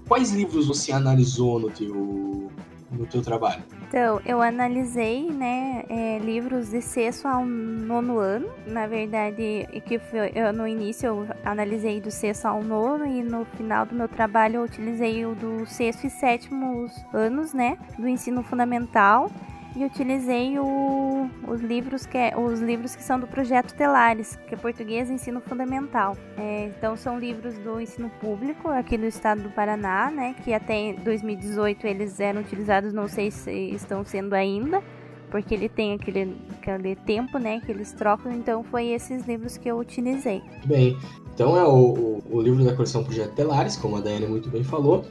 quais 0.08 0.32
livros 0.32 0.66
você 0.66 0.90
analisou 0.90 1.60
no 1.60 1.70
teu, 1.70 2.50
no 2.90 3.06
teu 3.06 3.22
trabalho? 3.22 3.62
Então, 3.86 4.20
eu 4.24 4.42
analisei, 4.42 5.30
né, 5.30 5.84
é, 5.88 6.18
livros 6.18 6.70
de 6.70 6.80
sexto 6.80 7.26
ao 7.26 7.44
nono 7.44 8.18
ano. 8.18 8.48
Na 8.66 8.86
verdade, 8.86 9.68
que 9.86 9.98
foi, 9.98 10.32
eu, 10.34 10.52
no 10.52 10.66
início 10.66 11.06
eu 11.06 11.28
analisei 11.44 12.00
do 12.00 12.10
sexto 12.10 12.46
ao 12.46 12.62
nono 12.62 13.06
e 13.06 13.22
no 13.22 13.44
final 13.44 13.86
do 13.86 13.94
meu 13.94 14.08
trabalho 14.08 14.56
eu 14.56 14.62
utilizei 14.64 15.24
o 15.24 15.34
do 15.34 15.66
sexto 15.66 16.06
e 16.06 16.10
sétimo 16.10 16.90
anos, 17.12 17.52
né, 17.52 17.78
do 17.98 18.08
ensino 18.08 18.42
fundamental 18.42 19.30
e 19.76 19.84
utilizei 19.84 20.58
o, 20.58 21.28
os, 21.46 21.60
livros 21.60 22.06
que 22.06 22.16
é, 22.16 22.34
os 22.36 22.60
livros 22.60 22.96
que 22.96 23.02
são 23.02 23.20
do 23.20 23.26
projeto 23.26 23.74
Telares, 23.74 24.38
que 24.46 24.54
é 24.54 24.56
Português 24.56 25.10
Ensino 25.10 25.40
Fundamental. 25.40 26.16
É, 26.36 26.66
então 26.66 26.96
são 26.96 27.18
livros 27.18 27.58
do 27.58 27.80
ensino 27.80 28.10
público 28.20 28.68
aqui 28.68 28.96
do 28.96 29.06
estado 29.06 29.42
do 29.42 29.50
Paraná, 29.50 30.10
né, 30.10 30.34
que 30.42 30.52
até 30.52 30.94
2018 30.94 31.86
eles 31.86 32.18
eram 32.20 32.40
utilizados, 32.40 32.92
não 32.92 33.08
sei 33.08 33.30
se 33.30 33.50
estão 33.50 34.04
sendo 34.04 34.34
ainda, 34.34 34.82
porque 35.30 35.54
ele 35.54 35.68
tem 35.68 35.92
aquele, 35.92 36.36
aquele 36.58 36.96
tempo, 36.96 37.38
né, 37.38 37.60
que 37.60 37.70
eles 37.70 37.92
trocam, 37.92 38.32
então 38.32 38.64
foi 38.64 38.88
esses 38.88 39.26
livros 39.26 39.56
que 39.56 39.68
eu 39.70 39.78
utilizei. 39.78 40.42
Bem, 40.64 40.96
então 41.34 41.56
é 41.56 41.64
o, 41.64 41.74
o, 41.76 42.22
o 42.30 42.40
livro 42.40 42.64
da 42.64 42.74
coleção 42.74 43.04
Projeto 43.04 43.34
Telares, 43.34 43.76
como 43.76 43.96
a 43.96 44.00
Daiane 44.00 44.26
muito 44.26 44.48
bem 44.48 44.64
falou, 44.64 45.04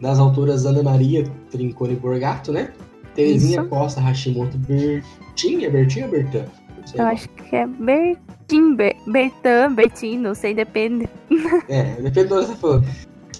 das 0.00 0.18
autoras 0.18 0.66
Ana 0.66 0.82
Maria 0.82 1.24
Trincone 1.50 1.94
Borgato, 1.94 2.52
né? 2.52 2.72
Terezinha. 3.14 3.64
Costa 3.64 4.00
Hashimoto 4.00 4.56
Bertin, 4.58 5.64
é 5.64 5.70
Bertin 5.70 6.02
ou 6.02 6.08
Bertan? 6.08 6.44
Eu 6.94 7.04
acho 7.06 7.28
que 7.28 7.56
é 7.56 7.66
Bertin, 7.66 8.74
Ber, 8.74 8.96
Bertan, 9.06 9.74
Bertin, 9.74 10.18
não 10.18 10.34
sei, 10.34 10.54
depende. 10.54 11.08
É, 11.68 11.94
depende 11.94 12.28
do 12.28 12.40
que 12.40 12.46
você 12.46 12.52
tá 12.52 12.56
falando. 12.56 12.86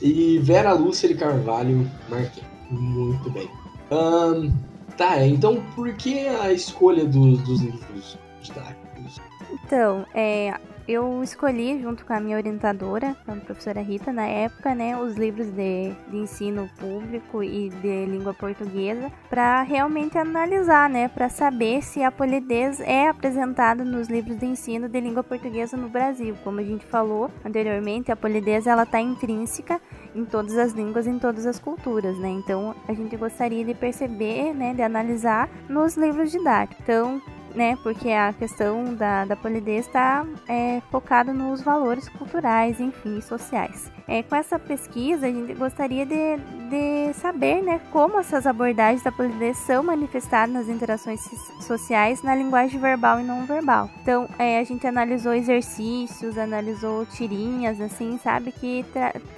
E 0.01 0.39
Vera 0.39 0.73
Lúcia 0.73 1.09
de 1.09 1.15
Carvalho 1.15 1.89
Marquinhos. 2.09 2.51
Muito 2.71 3.31
bem. 3.31 3.49
Um, 3.91 4.53
tá, 4.97 5.25
então 5.27 5.63
por 5.75 5.93
que 5.95 6.27
a 6.27 6.53
escolha 6.53 7.05
do, 7.05 7.37
dos 7.37 7.61
livros 7.61 8.19
didáticos? 8.43 9.21
Então, 9.65 10.07
é, 10.15 10.55
eu 10.87 11.23
escolhi, 11.23 11.81
junto 11.81 12.05
com 12.05 12.13
a 12.13 12.21
minha 12.21 12.37
orientadora, 12.37 13.17
a 13.27 13.37
professora 13.37 13.81
Rita, 13.81 14.13
na 14.13 14.27
época, 14.27 14.75
né, 14.75 14.97
os 14.97 15.17
livros 15.17 15.49
de, 15.49 15.93
de 16.09 16.17
ensino 16.17 16.69
público 16.79 17.43
e 17.43 17.69
de 17.69 18.07
língua 18.07 18.35
portuguesa, 18.35 19.11
para 19.29 19.63
realmente 19.63 20.19
analisar, 20.19 20.91
né, 20.91 21.09
para 21.09 21.29
saber 21.29 21.83
se 21.83 22.03
a 22.03 22.11
polidez 22.11 22.81
é 22.81 23.09
apresentada 23.09 23.85
nos 23.85 24.09
livros 24.09 24.39
de 24.39 24.47
ensino 24.47 24.89
de 24.89 25.01
língua 25.01 25.23
portuguesa 25.23 25.77
no 25.77 25.89
Brasil. 25.89 26.37
Como 26.43 26.61
a 26.61 26.65
gente 26.65 26.85
falou 26.87 27.31
anteriormente, 27.45 28.11
a 28.11 28.17
polidez 28.17 28.67
ela 28.67 28.83
está 28.83 29.01
intrínseca 29.01 29.81
em 30.15 30.25
todas 30.25 30.57
as 30.59 30.73
línguas, 30.73 31.07
em 31.07 31.19
todas 31.19 31.47
as 31.47 31.59
culturas, 31.59 32.19
né? 32.19 32.29
Então, 32.29 32.75
a 32.87 32.93
gente 32.93 33.17
gostaria 33.17 33.65
de 33.65 33.75
perceber, 33.75 34.53
né, 34.53 34.75
de 34.75 34.83
analisar 34.83 35.49
nos 35.69 35.97
livros 35.97 36.31
didáticos. 36.31 36.83
Então, 36.83 37.21
né? 37.55 37.77
Porque 37.83 38.11
a 38.11 38.33
questão 38.33 38.95
da, 38.95 39.25
da 39.25 39.37
polidez 39.37 39.87
está 39.87 40.27
é, 40.49 40.81
focada 40.91 41.33
nos 41.33 41.63
valores 41.63 42.09
culturais, 42.09 42.81
enfim, 42.81 43.21
sociais. 43.21 43.91
É, 44.07 44.23
com 44.23 44.35
essa 44.35 44.59
pesquisa, 44.59 45.27
a 45.27 45.31
gente 45.31 45.55
gostaria 45.55 46.05
de, 46.05 46.37
de 46.69 47.13
saber 47.15 47.63
né, 47.63 47.81
como 47.91 48.19
essas 48.19 48.47
abordagens 48.47 49.03
da 49.03 49.13
polidez 49.13 49.57
são 49.59 49.83
manifestadas 49.83 50.53
nas 50.53 50.69
interações 50.69 51.21
sociais 51.61 52.23
na 52.23 52.35
linguagem 52.35 52.81
verbal 52.81 53.21
e 53.21 53.23
não 53.23 53.47
verbal. 53.47 53.89
Então, 54.03 54.29
é, 54.39 54.59
a 54.59 54.65
gente 54.65 54.87
analisou 54.87 55.33
exercícios, 55.35 56.37
analisou 56.37 57.07
tirinhas, 57.07 57.81
assim, 57.81 58.19
sabe, 58.23 58.53
que, 58.53 58.85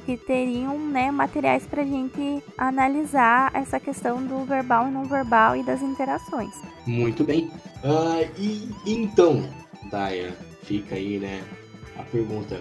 que 0.07 0.17
teriam 0.17 0.79
né, 0.79 1.11
materiais 1.11 1.67
para 1.67 1.83
a 1.83 1.87
gente 1.87 2.43
analisar 2.57 3.51
essa 3.55 3.79
questão 3.79 4.23
do 4.25 4.45
verbal 4.45 4.89
e 4.89 4.91
não 4.91 5.05
verbal 5.05 5.57
e 5.57 5.63
das 5.63 5.83
interações. 5.83 6.55
Muito 6.87 7.25
bem. 7.25 7.51
Uh, 7.83 8.29
e 8.39 8.69
então, 8.87 9.49
Daya, 9.91 10.35
fica 10.63 10.95
aí, 10.95 11.19
né, 11.19 11.43
a 11.99 12.03
pergunta. 12.03 12.61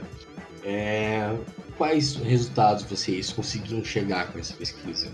É, 0.65 1.35
quais 1.77 2.15
resultados 2.15 2.83
vocês 2.83 3.31
conseguiram 3.31 3.83
chegar 3.83 4.31
com 4.31 4.39
essa 4.39 4.53
pesquisa? 4.53 5.11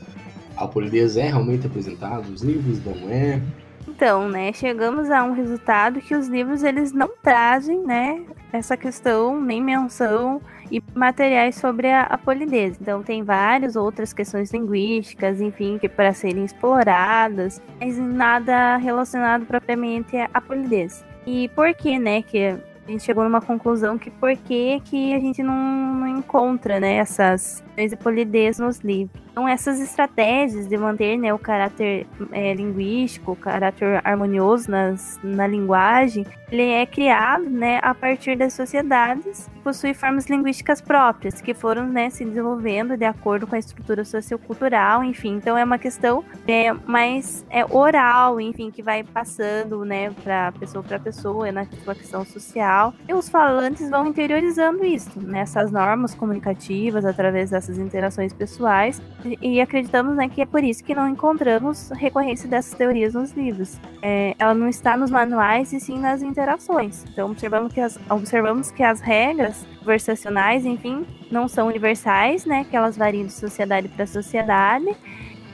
A 0.55 0.67
polidez 0.67 1.17
é 1.17 1.27
realmente 1.27 1.65
apresentada 1.65 2.27
nos 2.27 2.41
livros? 2.41 2.83
Não 2.83 3.09
é? 3.09 3.41
Então, 3.87 4.29
né, 4.29 4.53
chegamos 4.53 5.09
a 5.09 5.23
um 5.23 5.33
resultado 5.33 5.99
que 5.99 6.15
os 6.15 6.27
livros 6.27 6.63
eles 6.63 6.93
não 6.93 7.09
trazem, 7.21 7.83
né, 7.83 8.23
essa 8.53 8.77
questão, 8.77 9.41
nem 9.41 9.61
menção 9.61 10.41
e 10.71 10.81
materiais 10.93 11.55
sobre 11.55 11.91
a, 11.91 12.03
a 12.03 12.17
polidez. 12.17 12.77
Então, 12.79 13.01
tem 13.01 13.23
várias 13.23 13.75
outras 13.75 14.13
questões 14.13 14.51
linguísticas, 14.51 15.41
enfim, 15.41 15.77
que 15.77 15.89
para 15.89 16.13
serem 16.13 16.45
exploradas, 16.45 17.61
mas 17.79 17.97
nada 17.97 18.77
relacionado 18.77 19.45
propriamente 19.45 20.15
à 20.33 20.39
polidez. 20.39 21.03
E 21.25 21.49
por 21.49 21.73
que, 21.73 21.97
né, 21.97 22.21
que 22.21 22.55
a 22.89 22.91
gente 22.91 23.03
chegou 23.03 23.23
numa 23.23 23.39
conclusão 23.39 23.99
que 23.99 24.09
por 24.09 24.35
que, 24.35 24.79
que 24.85 25.13
a 25.13 25.19
gente 25.19 25.43
não, 25.43 25.55
não 25.55 26.07
encontra 26.07 26.79
né, 26.79 26.95
essas 26.95 27.63
de 27.87 27.95
polidez 27.95 28.59
nos 28.59 28.79
livros. 28.79 29.21
Então, 29.31 29.47
essas 29.47 29.79
estratégias 29.79 30.67
de 30.67 30.77
manter 30.77 31.17
né, 31.17 31.33
o 31.33 31.39
caráter 31.39 32.05
é, 32.31 32.53
linguístico, 32.53 33.31
o 33.31 33.35
caráter 33.35 34.01
harmonioso 34.03 34.69
nas, 34.69 35.17
na 35.23 35.47
linguagem, 35.47 36.25
ele 36.51 36.63
é 36.63 36.85
criado 36.85 37.49
né, 37.49 37.79
a 37.81 37.93
partir 37.93 38.35
das 38.35 38.53
sociedades 38.53 39.47
que 39.53 39.59
possuem 39.61 39.93
formas 39.93 40.25
linguísticas 40.25 40.81
próprias, 40.81 41.39
que 41.39 41.53
foram 41.53 41.87
né, 41.87 42.09
se 42.09 42.25
desenvolvendo 42.25 42.97
de 42.97 43.05
acordo 43.05 43.47
com 43.47 43.55
a 43.55 43.59
estrutura 43.59 44.03
sociocultural, 44.03 45.03
enfim. 45.03 45.35
Então, 45.35 45.57
é 45.57 45.63
uma 45.63 45.77
questão 45.77 46.23
é, 46.45 46.73
mais 46.73 47.45
é, 47.49 47.63
oral, 47.65 48.41
enfim, 48.41 48.71
que 48.71 48.81
vai 48.81 49.03
passando 49.03 49.85
né, 49.85 50.09
para 50.23 50.51
pessoa 50.53 50.83
para 50.83 50.99
pessoa, 50.99 51.49
na 51.51 51.65
sua 51.83 51.95
questão 51.95 52.25
social. 52.25 52.93
E 53.07 53.13
os 53.13 53.29
falantes 53.29 53.89
vão 53.89 54.07
interiorizando 54.07 54.83
isso, 54.83 55.17
né, 55.21 55.45
normas 55.71 56.13
comunicativas, 56.13 57.05
através 57.05 57.51
dessas 57.69 57.77
interações 57.77 58.33
pessoais, 58.33 59.01
e 59.41 59.61
acreditamos 59.61 60.15
né, 60.15 60.27
que 60.27 60.41
é 60.41 60.45
por 60.45 60.63
isso 60.63 60.83
que 60.83 60.95
não 60.95 61.07
encontramos 61.07 61.91
recorrência 61.91 62.49
dessas 62.49 62.73
teorias 62.73 63.13
nos 63.13 63.31
livros. 63.31 63.79
É, 64.01 64.35
ela 64.39 64.53
não 64.53 64.67
está 64.67 64.97
nos 64.97 65.11
manuais 65.11 65.71
e 65.71 65.79
sim 65.79 65.99
nas 65.99 66.21
interações. 66.21 67.05
Então 67.11 67.29
observamos 67.29 67.73
que 67.73 67.79
as, 67.79 67.99
observamos 68.09 68.71
que 68.71 68.83
as 68.83 68.99
regras 68.99 69.65
conversacionais, 69.79 70.65
enfim, 70.65 71.05
não 71.31 71.47
são 71.47 71.67
universais, 71.67 72.45
né, 72.45 72.65
que 72.69 72.75
elas 72.75 72.97
variam 72.97 73.25
de 73.25 73.33
sociedade 73.33 73.87
para 73.87 74.05
sociedade 74.05 74.95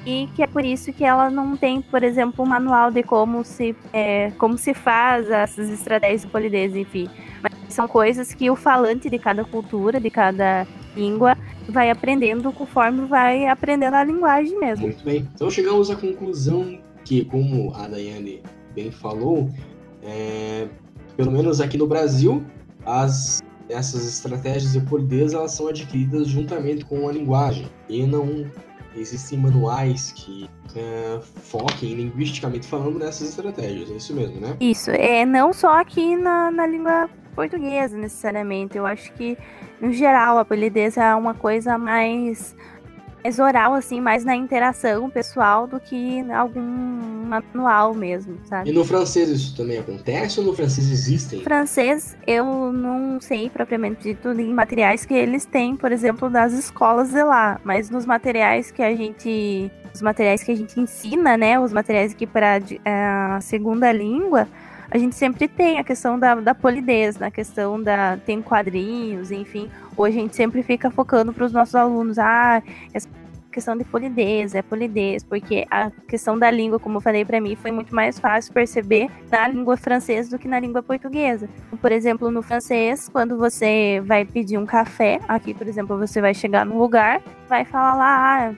e 0.06 0.30
que 0.36 0.44
é 0.44 0.48
por 0.48 0.64
isso 0.64 0.94
que 0.94 1.04
ela 1.04 1.30
não 1.30 1.58
tem, 1.58 1.82
por 1.82 2.04
exemplo, 2.04 2.46
um 2.46 2.48
manual 2.48 2.92
de 2.92 3.02
como 3.02 3.44
se, 3.44 3.76
é, 3.92 4.32
como 4.38 4.58
se 4.58 4.74
faz 4.74 5.30
essas 5.30 5.70
estratégias 5.70 6.22
de 6.22 6.28
polidez, 6.28 6.76
enfim. 6.76 7.10
Mas 7.42 7.74
são 7.74 7.88
coisas 7.88 8.34
que 8.34 8.50
o 8.50 8.56
falante 8.56 9.10
de 9.10 9.18
cada 9.18 9.44
cultura, 9.44 10.00
de 10.00 10.12
cada 10.12 10.68
língua, 10.96 11.36
vai 11.68 11.90
aprendendo 11.90 12.52
conforme 12.52 13.06
vai 13.06 13.48
aprendendo 13.48 13.96
a 13.96 14.04
linguagem 14.04 14.58
mesmo. 14.60 14.88
Muito 14.88 15.04
bem. 15.04 15.28
Então 15.34 15.50
chegamos 15.50 15.90
à 15.90 15.96
conclusão 15.96 16.80
que, 17.04 17.26
como 17.26 17.74
a 17.76 17.88
Daiane 17.88 18.42
bem 18.74 18.92
falou, 18.92 19.50
é, 20.04 20.68
pelo 21.16 21.32
menos 21.32 21.62
aqui 21.62 21.78
no 21.78 21.88
Brasil, 21.88 22.44
as, 22.86 23.42
essas 23.70 24.08
estratégias 24.08 24.74
de 24.74 24.82
polidez 24.82 25.34
elas 25.34 25.52
são 25.52 25.68
adquiridas 25.68 26.28
juntamente 26.28 26.86
com 26.86 27.08
a 27.08 27.12
linguagem 27.12 27.68
e 27.90 28.06
não 28.06 28.46
existem 28.96 29.38
manuais 29.38 30.12
que 30.12 30.50
é, 30.76 31.20
foquem 31.22 31.94
linguisticamente 31.96 32.68
falando 32.68 33.00
nessas 33.00 33.30
estratégias, 33.30 33.90
é 33.92 33.94
isso 33.94 34.14
mesmo, 34.14 34.40
né? 34.40 34.56
Isso, 34.60 34.92
é 34.92 35.26
não 35.26 35.54
só 35.54 35.80
aqui 35.80 36.16
na, 36.16 36.52
na 36.52 36.66
língua 36.66 37.10
portuguesa 37.36 37.98
necessariamente, 37.98 38.78
eu 38.78 38.86
acho 38.86 39.12
que 39.14 39.38
no 39.82 39.92
geral 39.92 40.38
a 40.38 40.46
polidez 40.46 40.98
é 40.98 41.14
uma 41.16 41.34
coisa 41.34 41.78
mais 41.78 42.56
mais 43.26 43.40
oral, 43.40 43.74
assim, 43.74 44.00
mais 44.00 44.24
na 44.24 44.36
interação 44.36 45.10
pessoal 45.10 45.66
do 45.66 45.80
que 45.80 46.20
algum 46.32 46.62
manual 46.62 47.96
mesmo, 47.96 48.38
sabe? 48.46 48.70
E 48.70 48.74
no 48.74 48.86
francês 48.86 49.30
isso 49.30 49.58
também 49.58 49.80
acontece 49.80 50.40
ou 50.40 50.46
no 50.46 50.54
francês 50.54 50.92
existem? 50.92 51.42
Francês, 51.42 52.16
eu 52.28 52.72
não 52.72 53.20
sei 53.20 53.50
propriamente 53.50 54.04
dito 54.04 54.30
em 54.30 54.54
materiais 54.54 55.06
que 55.06 55.14
eles 55.16 55.44
têm, 55.44 55.76
por 55.76 55.92
exemplo, 55.92 56.30
das 56.30 56.54
escolas 56.54 57.10
de 57.10 57.24
lá, 57.24 57.60
mas 57.64 57.90
nos 57.90 58.06
materiais 58.06 58.70
que 58.70 58.84
a 58.84 58.96
gente. 58.96 59.72
Os 59.92 60.04
materiais 60.04 60.44
que 60.44 60.52
a 60.52 60.56
gente 60.56 60.80
ensina, 60.80 61.36
né? 61.36 61.60
Os 61.60 61.74
materiais 61.74 62.12
aqui 62.12 62.28
para 62.28 62.60
a 62.86 63.42
segunda 63.42 63.92
língua, 63.92 64.48
a 64.90 64.98
gente 64.98 65.16
sempre 65.16 65.48
tem 65.48 65.80
a 65.80 65.84
questão 65.84 66.18
da, 66.18 66.36
da 66.36 66.56
polidez, 66.56 67.18
na 67.18 67.32
questão 67.32 67.82
da. 67.82 68.18
tem 68.18 68.42
quadrinhos, 68.42 69.32
enfim. 69.32 69.70
Ou 69.96 70.06
a 70.06 70.12
gente 70.12 70.36
sempre 70.36 70.62
fica 70.64 70.90
focando 70.92 71.34
para 71.34 71.46
os 71.46 71.52
nossos 71.52 71.76
alunos, 71.76 72.20
ah, 72.20 72.62
essa 72.94 73.08
questão 73.56 73.78
de 73.78 73.86
polidez, 73.86 74.54
é 74.54 74.62
polidez, 74.62 75.24
porque 75.24 75.66
a 75.72 75.90
questão 76.10 76.38
da 76.38 76.52
língua, 76.52 76.78
como 76.78 76.98
eu 76.98 77.02
falei 77.02 77.24
para 77.24 77.40
mim, 77.40 77.56
foi 77.56 77.72
muito 77.72 77.96
mais 77.96 78.20
fácil 78.20 78.52
perceber 78.54 79.10
na 79.32 79.48
língua 79.48 79.78
francesa 79.78 80.30
do 80.30 80.38
que 80.38 80.46
na 80.46 80.60
língua 80.60 80.84
portuguesa. 80.84 81.48
Por 81.82 81.90
exemplo, 81.90 82.30
no 82.30 82.42
francês, 82.42 83.08
quando 83.08 83.38
você 83.38 84.04
vai 84.06 84.26
pedir 84.26 84.58
um 84.58 84.66
café, 84.66 85.22
aqui, 85.26 85.54
por 85.54 85.68
exemplo, 85.68 85.98
você 85.98 86.20
vai 86.20 86.34
chegar 86.34 86.66
num 86.66 86.78
lugar, 86.78 87.22
vai 87.48 87.64
falar 87.64 87.96
lá, 87.96 88.50
ah, 88.50 88.54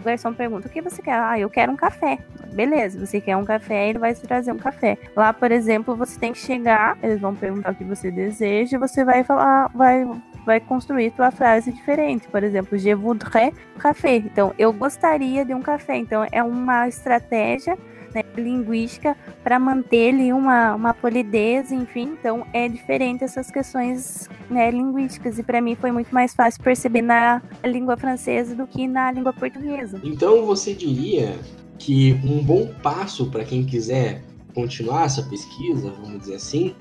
o 0.00 0.04
garçom 0.04 0.32
pergunta: 0.32 0.68
o 0.68 0.70
que 0.70 0.80
você 0.80 1.02
quer? 1.02 1.18
Ah, 1.18 1.38
eu 1.38 1.50
quero 1.50 1.72
um 1.72 1.76
café. 1.76 2.18
Beleza, 2.56 3.04
você 3.04 3.20
quer 3.20 3.36
um 3.36 3.44
café, 3.44 3.90
ele 3.90 3.98
vai 3.98 4.14
te 4.14 4.22
trazer 4.22 4.50
um 4.50 4.56
café. 4.56 4.96
Lá, 5.14 5.30
por 5.30 5.52
exemplo, 5.52 5.94
você 5.94 6.18
tem 6.18 6.32
que 6.32 6.38
chegar, 6.38 6.96
eles 7.02 7.20
vão 7.20 7.34
perguntar 7.34 7.72
o 7.72 7.74
que 7.74 7.84
você 7.84 8.10
deseja, 8.10 8.78
você 8.78 9.04
vai 9.04 9.22
falar, 9.22 9.68
vai, 9.74 10.08
vai 10.46 10.58
construir 10.58 11.10
tua 11.10 11.30
frase 11.30 11.70
diferente. 11.70 12.26
Por 12.28 12.42
exemplo, 12.42 12.78
je 12.78 12.94
voudrais 12.94 13.52
café. 13.78 14.16
Então, 14.16 14.54
eu 14.58 14.72
gostaria 14.72 15.44
de 15.44 15.52
um 15.52 15.60
café. 15.60 15.98
Então, 15.98 16.26
é 16.32 16.42
uma 16.42 16.88
estratégia 16.88 17.76
né, 18.14 18.22
linguística 18.34 19.14
para 19.44 19.58
manter 19.58 20.14
ali 20.14 20.32
uma, 20.32 20.76
uma 20.76 20.94
polidez, 20.94 21.70
enfim. 21.70 22.16
Então, 22.18 22.46
é 22.54 22.66
diferente 22.66 23.22
essas 23.22 23.50
questões 23.50 24.30
né, 24.48 24.70
linguísticas. 24.70 25.38
E 25.38 25.42
para 25.42 25.60
mim 25.60 25.74
foi 25.74 25.92
muito 25.92 26.08
mais 26.14 26.32
fácil 26.34 26.62
perceber 26.62 27.02
na 27.02 27.42
língua 27.62 27.98
francesa 27.98 28.54
do 28.54 28.66
que 28.66 28.88
na 28.88 29.12
língua 29.12 29.34
portuguesa. 29.34 30.00
Então, 30.02 30.46
você 30.46 30.72
diria 30.72 31.34
que 31.78 32.12
um 32.24 32.42
bom 32.42 32.72
passo 32.82 33.30
para 33.30 33.44
quem 33.44 33.64
quiser 33.64 34.22
continuar 34.54 35.04
essa 35.04 35.22
pesquisa, 35.22 35.92
vamos 36.00 36.20
dizer 36.20 36.36
assim, 36.36 36.74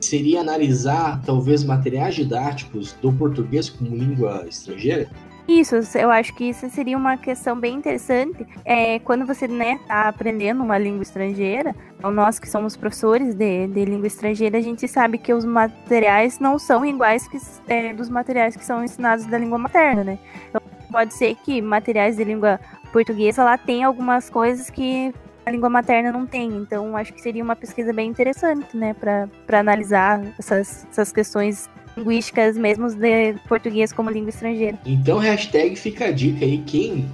seria 0.00 0.40
analisar 0.40 1.22
talvez 1.24 1.62
materiais 1.62 2.14
didáticos 2.14 2.92
do 2.94 3.12
português 3.12 3.68
como 3.68 3.94
língua 3.94 4.46
estrangeira? 4.48 5.08
Isso, 5.46 5.74
eu 5.98 6.12
acho 6.12 6.32
que 6.34 6.44
isso 6.44 6.70
seria 6.70 6.96
uma 6.96 7.16
questão 7.16 7.58
bem 7.58 7.74
interessante. 7.74 8.46
É, 8.64 9.00
quando 9.00 9.26
você 9.26 9.48
né, 9.48 9.80
tá 9.86 10.08
aprendendo 10.08 10.62
uma 10.62 10.78
língua 10.78 11.02
estrangeira, 11.02 11.74
então 11.98 12.10
nós 12.10 12.38
que 12.38 12.48
somos 12.48 12.76
professores 12.76 13.34
de, 13.34 13.66
de 13.66 13.84
língua 13.84 14.06
estrangeira, 14.06 14.58
a 14.58 14.60
gente 14.60 14.86
sabe 14.86 15.18
que 15.18 15.34
os 15.34 15.44
materiais 15.44 16.38
não 16.38 16.56
são 16.56 16.84
iguais 16.84 17.26
que, 17.26 17.38
é, 17.66 17.92
dos 17.92 18.08
materiais 18.08 18.54
que 18.54 18.64
são 18.64 18.84
ensinados 18.84 19.26
da 19.26 19.38
língua 19.38 19.58
materna, 19.58 20.04
né? 20.04 20.18
Então, 20.48 20.62
pode 20.90 21.14
ser 21.14 21.34
que 21.34 21.60
materiais 21.60 22.16
de 22.16 22.22
língua 22.22 22.60
portuguesa 22.92 23.44
lá 23.44 23.56
tem 23.56 23.84
algumas 23.84 24.28
coisas 24.28 24.70
que 24.70 25.12
a 25.44 25.50
língua 25.50 25.70
materna 25.70 26.12
não 26.12 26.26
tem. 26.26 26.48
Então, 26.48 26.96
acho 26.96 27.12
que 27.12 27.20
seria 27.20 27.42
uma 27.42 27.56
pesquisa 27.56 27.92
bem 27.92 28.08
interessante, 28.08 28.76
né, 28.76 28.94
para 28.94 29.60
analisar 29.60 30.22
essas, 30.38 30.86
essas 30.90 31.12
questões 31.12 31.68
linguísticas 31.96 32.56
mesmo 32.56 32.88
de 32.88 33.34
português 33.48 33.92
como 33.92 34.10
língua 34.10 34.30
estrangeira. 34.30 34.78
Então, 34.86 35.18
hashtag 35.18 35.76
fica 35.76 36.06
a 36.06 36.12
dica 36.12 36.44
aí, 36.44 36.58
quem 36.58 37.08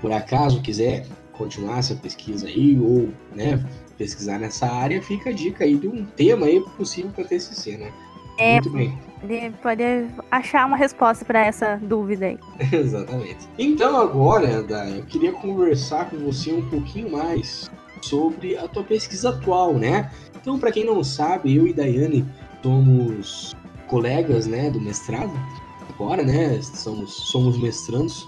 por 0.00 0.12
acaso 0.12 0.60
quiser 0.60 1.06
continuar 1.32 1.78
essa 1.78 1.94
pesquisa 1.94 2.46
aí, 2.46 2.78
ou, 2.78 3.08
né, 3.34 3.62
pesquisar 3.96 4.38
nessa 4.38 4.66
área, 4.66 5.02
fica 5.02 5.30
a 5.30 5.32
dica 5.32 5.64
aí 5.64 5.76
de 5.76 5.88
um 5.88 6.04
tema 6.04 6.46
aí 6.46 6.60
possível 6.76 7.10
para 7.10 7.24
TCC, 7.24 7.76
né? 7.76 7.92
É, 8.38 8.54
Muito 8.54 8.70
bem. 8.70 8.98
Pode, 9.20 9.50
pode 9.62 9.82
achar 10.30 10.66
uma 10.66 10.76
resposta 10.76 11.24
para 11.24 11.44
essa 11.44 11.76
dúvida 11.82 12.26
aí. 12.26 12.38
Exatamente. 12.72 13.48
Então 13.58 13.96
agora, 13.96 14.62
Dai, 14.62 14.98
eu 14.98 15.04
queria 15.04 15.32
conversar 15.32 16.10
com 16.10 16.18
você 16.18 16.52
um 16.52 16.68
pouquinho 16.68 17.10
mais 17.12 17.70
sobre 18.02 18.56
a 18.56 18.68
tua 18.68 18.84
pesquisa 18.84 19.30
atual, 19.30 19.74
né? 19.74 20.10
Então, 20.40 20.58
para 20.58 20.70
quem 20.70 20.84
não 20.84 21.02
sabe, 21.02 21.56
eu 21.56 21.66
e 21.66 21.72
Daiane 21.72 22.24
somos 22.62 23.56
colegas, 23.88 24.46
né, 24.46 24.70
do 24.70 24.80
mestrado. 24.80 25.32
Agora, 25.88 26.22
né, 26.22 26.60
somos, 26.62 27.12
somos 27.30 27.60
mestrandos 27.60 28.26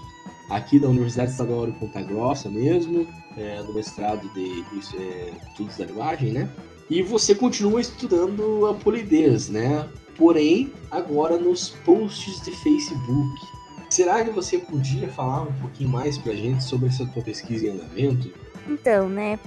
aqui 0.49 0.79
da 0.79 0.87
Universidade 0.87 1.31
Estadual 1.31 1.67
de 1.67 1.73
Ponta 1.73 2.01
Grossa 2.01 2.49
mesmo, 2.49 3.07
é, 3.37 3.61
do 3.63 3.73
mestrado 3.73 4.27
de, 4.33 4.63
de 4.63 4.97
é, 4.97 5.33
estudos 5.49 5.77
da 5.77 5.85
linguagem, 5.85 6.31
né? 6.31 6.49
E 6.89 7.03
você 7.03 7.35
continua 7.35 7.79
estudando 7.79 8.65
a 8.65 8.73
polidez, 8.73 9.49
né? 9.49 9.87
Porém, 10.19 10.73
agora 10.91 11.37
nos 11.37 11.69
posts 11.69 12.41
de 12.41 12.51
Facebook. 12.51 13.39
Será 13.89 14.23
que 14.23 14.29
você 14.29 14.59
podia 14.59 15.07
falar 15.07 15.43
um 15.43 15.53
pouquinho 15.53 15.89
mais 15.89 16.17
pra 16.17 16.33
gente 16.35 16.61
sobre 16.63 16.89
essa 16.89 17.05
tua 17.07 17.23
pesquisa 17.23 17.67
em 17.67 17.69
andamento? 17.69 18.29
Então, 18.67 19.07
né, 19.09 19.39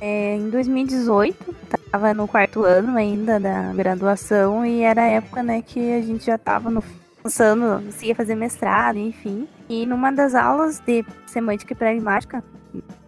é, 0.00 0.34
em 0.34 0.50
2018, 0.50 1.54
tava 1.90 2.12
no 2.12 2.26
quarto 2.26 2.64
ano 2.64 2.98
ainda 2.98 3.38
da 3.38 3.72
graduação 3.72 4.66
e 4.66 4.82
era 4.82 5.02
a 5.02 5.06
época, 5.06 5.42
né, 5.42 5.62
que 5.62 5.92
a 5.92 6.02
gente 6.02 6.26
já 6.26 6.36
tava 6.36 6.70
no, 6.70 6.82
pensando 7.22 7.82
se 7.92 8.06
ia 8.06 8.14
fazer 8.14 8.34
mestrado, 8.34 8.98
enfim. 8.98 9.48
E 9.68 9.86
numa 9.86 10.12
das 10.12 10.34
aulas 10.34 10.80
de 10.80 11.04
semântica 11.26 11.72
e 11.72 11.76
pragmática, 11.76 12.44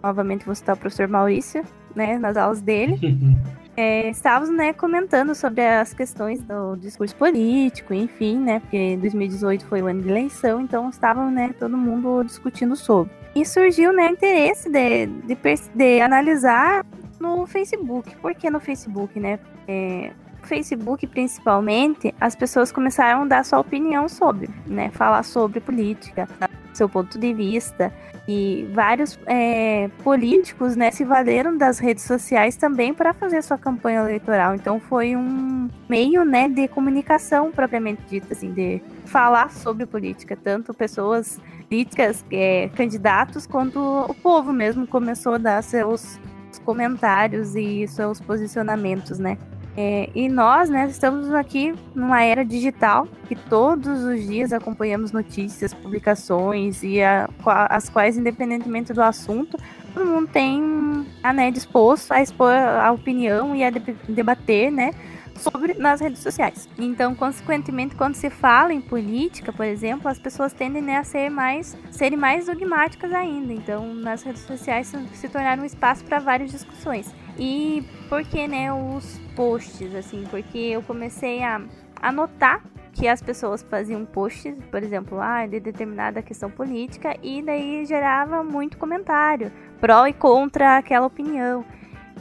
novamente 0.03 0.47
vou 0.47 0.55
citar 0.55 0.77
o 0.77 0.79
professor 0.79 1.09
Maurício, 1.09 1.65
né, 1.95 2.17
nas 2.17 2.37
aulas 2.37 2.61
dele, 2.61 2.99
é, 3.79 4.11
estávamos 4.11 4.53
né, 4.53 4.73
comentando 4.73 5.37
sobre 5.37 5.64
as 5.64 5.95
questões 5.95 6.43
do 6.43 6.75
discurso 6.75 7.14
político, 7.14 7.95
enfim, 7.95 8.37
né? 8.37 8.59
Porque 8.59 8.97
2018 8.97 9.64
foi 9.67 9.81
o 9.81 9.87
ano 9.87 10.03
de 10.03 10.09
eleição, 10.09 10.61
então 10.61 10.91
estava 10.91 11.31
né, 11.31 11.55
todo 11.57 11.77
mundo 11.77 12.25
discutindo 12.25 12.75
sobre. 12.75 13.12
E 13.37 13.47
surgiu 13.47 13.93
né, 13.93 14.11
interesse 14.11 14.69
de, 14.69 15.07
de, 15.07 15.38
de 15.77 16.01
analisar 16.01 16.85
no 17.21 17.47
Facebook. 17.47 18.17
Por 18.17 18.35
que 18.35 18.51
no 18.51 18.59
Facebook, 18.59 19.21
né? 19.21 19.38
É, 19.69 20.11
Facebook, 20.43 21.07
principalmente, 21.07 22.12
as 22.21 22.35
pessoas 22.35 22.73
começaram 22.73 23.23
a 23.23 23.27
dar 23.27 23.45
sua 23.45 23.61
opinião 23.61 24.09
sobre, 24.09 24.51
né? 24.67 24.91
Falar 24.91 25.23
sobre 25.23 25.61
política, 25.61 26.27
seu 26.75 26.88
ponto 26.88 27.17
de 27.17 27.33
vista. 27.33 27.93
E 28.31 28.69
vários 28.75 29.19
é, 29.25 29.88
políticos 30.05 30.77
né, 30.77 30.91
se 30.91 31.03
valeram 31.03 31.57
das 31.57 31.79
redes 31.79 32.05
sociais 32.05 32.57
também 32.57 32.93
para 32.93 33.14
fazer 33.14 33.43
sua 33.43 33.57
campanha 33.57 34.01
eleitoral. 34.01 34.55
Então 34.55 34.79
foi 34.79 35.17
um 35.17 35.67
meio 35.88 36.27
né, 36.27 36.47
de 36.47 36.69
comunicação 36.69 37.51
propriamente 37.51 38.03
dita, 38.07 38.35
assim, 38.35 38.53
de 38.53 38.83
falar 39.07 39.51
sobre 39.51 39.87
política. 39.87 40.37
Tanto 40.37 40.75
pessoas 40.75 41.41
políticas, 41.71 42.23
é, 42.31 42.69
candidatos, 42.77 43.47
quanto 43.47 43.81
o 43.81 44.12
povo 44.12 44.53
mesmo 44.53 44.87
começou 44.87 45.35
a 45.35 45.38
dar 45.38 45.62
seus 45.62 46.21
comentários 46.67 47.57
e 47.57 47.88
seus 47.88 48.21
posicionamentos, 48.21 49.19
né? 49.19 49.38
É, 49.81 50.11
e 50.12 50.29
nós, 50.29 50.69
né, 50.69 50.88
estamos 50.88 51.33
aqui 51.33 51.73
numa 51.95 52.21
era 52.21 52.45
digital 52.45 53.07
que 53.29 53.37
todos 53.37 54.03
os 54.03 54.27
dias 54.27 54.53
acompanhamos 54.53 55.12
notícias, 55.12 55.73
publicações 55.73 56.83
e 56.83 57.01
a, 57.01 57.31
as 57.47 57.88
quais, 57.88 58.19
independentemente 58.19 58.93
do 58.93 59.01
assunto, 59.01 59.57
todo 59.95 60.05
mundo 60.05 60.27
tem 60.27 61.07
a, 61.23 61.33
né, 61.33 61.53
disposto 61.53 62.11
a 62.11 62.21
expor 62.21 62.51
a 62.51 62.91
opinião 62.91 63.55
e 63.55 63.62
a 63.62 63.71
debater, 64.09 64.73
né, 64.73 64.91
sobre 65.37 65.75
nas 65.75 66.01
redes 66.01 66.19
sociais. 66.25 66.69
Então, 66.77 67.14
consequentemente, 67.14 67.95
quando 67.95 68.17
se 68.17 68.31
fala 68.31 68.73
em 68.73 68.81
política, 68.81 69.53
por 69.53 69.64
exemplo, 69.64 70.09
as 70.09 70.19
pessoas 70.19 70.53
tendem 70.53 70.83
né, 70.83 70.97
a 70.97 71.05
ser 71.05 71.31
mais, 71.31 71.77
serem 71.93 72.19
mais 72.19 72.47
dogmáticas 72.47 73.12
ainda. 73.12 73.53
Então, 73.53 73.95
nas 73.95 74.25
redes 74.25 74.43
sociais 74.43 74.88
se, 74.88 74.99
se 75.14 75.29
tornaram 75.29 75.62
um 75.62 75.67
espaço 75.67 76.05
para 76.05 76.19
várias 76.19 76.51
discussões. 76.51 77.14
E 77.38 77.85
por 78.09 78.25
que, 78.25 78.49
né, 78.49 78.73
os 78.73 79.21
posts, 79.38 79.94
assim? 79.94 80.24
Porque 80.29 80.59
eu 80.59 80.83
comecei 80.83 81.44
a 81.44 81.62
anotar 82.03 82.61
que 82.92 83.07
as 83.07 83.22
pessoas 83.22 83.62
faziam 83.62 84.05
posts, 84.05 84.57
por 84.68 84.83
exemplo, 84.83 85.20
ah, 85.20 85.46
de 85.46 85.61
determinada 85.61 86.20
questão 86.20 86.51
política, 86.51 87.16
e 87.22 87.40
daí 87.40 87.87
gerava 87.87 88.42
muito 88.42 88.77
comentário, 88.77 89.53
pró 89.81 90.09
e 90.09 90.12
contra 90.12 90.79
aquela 90.79 91.07
opinião. 91.07 91.64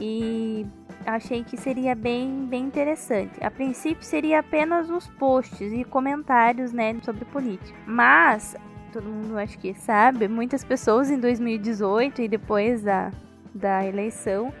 E 0.00 0.64
achei 1.04 1.42
que 1.42 1.56
seria 1.56 1.96
bem, 1.96 2.46
bem 2.46 2.62
interessante. 2.66 3.42
A 3.42 3.50
princípio 3.50 4.04
seria 4.04 4.38
apenas 4.38 4.88
os 4.88 5.08
posts 5.08 5.72
e 5.72 5.82
comentários, 5.82 6.72
né, 6.72 6.94
sobre 7.02 7.24
política. 7.24 7.76
Mas 7.84 8.54
todo 8.92 9.08
mundo 9.08 9.36
acho 9.36 9.58
que 9.58 9.74
sabe, 9.74 10.28
muitas 10.28 10.62
pessoas 10.62 11.10
em 11.10 11.18
2018 11.18 12.22
e 12.22 12.28
depois 12.28 12.80
da, 12.82 13.10
da 13.52 13.84
eleição 13.84 14.52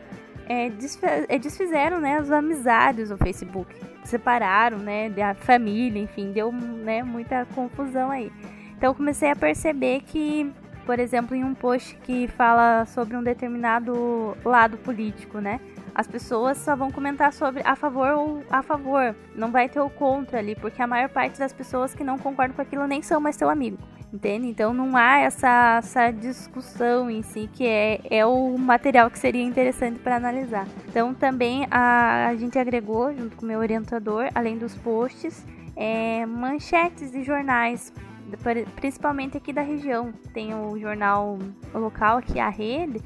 é, 0.48 0.72
é, 1.28 1.38
desfizeram 1.38 2.00
né, 2.00 2.16
as 2.16 2.30
amizades 2.30 3.10
no 3.10 3.18
Facebook. 3.18 3.74
Separaram, 4.04 4.78
né, 4.78 5.10
da 5.10 5.34
família, 5.34 6.00
enfim, 6.00 6.32
deu 6.32 6.50
né, 6.50 7.02
muita 7.02 7.46
confusão 7.54 8.10
aí. 8.10 8.32
Então 8.76 8.94
comecei 8.94 9.30
a 9.30 9.36
perceber 9.36 10.02
que, 10.02 10.50
por 10.86 10.98
exemplo, 10.98 11.36
em 11.36 11.44
um 11.44 11.54
post 11.54 11.94
que 11.96 12.26
fala 12.28 12.86
sobre 12.86 13.16
um 13.16 13.22
determinado 13.22 14.36
lado 14.44 14.78
político, 14.78 15.38
né? 15.38 15.60
As 15.94 16.06
pessoas 16.06 16.58
só 16.58 16.76
vão 16.76 16.92
comentar 16.92 17.32
sobre 17.32 17.60
a 17.64 17.74
favor 17.74 18.12
ou 18.12 18.42
a 18.48 18.62
favor. 18.62 19.16
Não 19.34 19.50
vai 19.50 19.68
ter 19.68 19.80
o 19.80 19.90
contra 19.90 20.38
ali, 20.38 20.54
porque 20.54 20.80
a 20.80 20.86
maior 20.86 21.08
parte 21.08 21.40
das 21.40 21.52
pessoas 21.52 21.92
que 21.92 22.04
não 22.04 22.16
concordam 22.18 22.54
com 22.54 22.62
aquilo 22.62 22.86
nem 22.86 23.02
são 23.02 23.20
mais 23.20 23.34
seu 23.34 23.50
amigo 23.50 23.78
entende? 24.12 24.46
Então 24.46 24.72
não 24.72 24.96
há 24.96 25.18
essa, 25.18 25.78
essa 25.78 26.10
discussão 26.10 27.10
em 27.10 27.22
si 27.22 27.48
que 27.52 27.66
é, 27.66 28.00
é 28.10 28.26
o 28.26 28.56
material 28.56 29.10
que 29.10 29.18
seria 29.18 29.42
interessante 29.42 29.98
para 29.98 30.16
analisar. 30.16 30.66
Então 30.88 31.14
também 31.14 31.66
a, 31.70 32.28
a 32.28 32.36
gente 32.36 32.58
agregou, 32.58 33.14
junto 33.14 33.36
com 33.36 33.44
o 33.44 33.48
meu 33.48 33.58
orientador, 33.58 34.28
além 34.34 34.58
dos 34.58 34.74
posts, 34.76 35.44
é, 35.76 36.26
manchetes 36.26 37.12
de 37.12 37.22
jornais, 37.22 37.92
principalmente 38.76 39.36
aqui 39.36 39.52
da 39.52 39.62
região. 39.62 40.12
Tem 40.32 40.54
o 40.54 40.78
jornal 40.78 41.38
local 41.72 42.18
aqui, 42.18 42.40
a 42.40 42.48
Rede, 42.48 43.00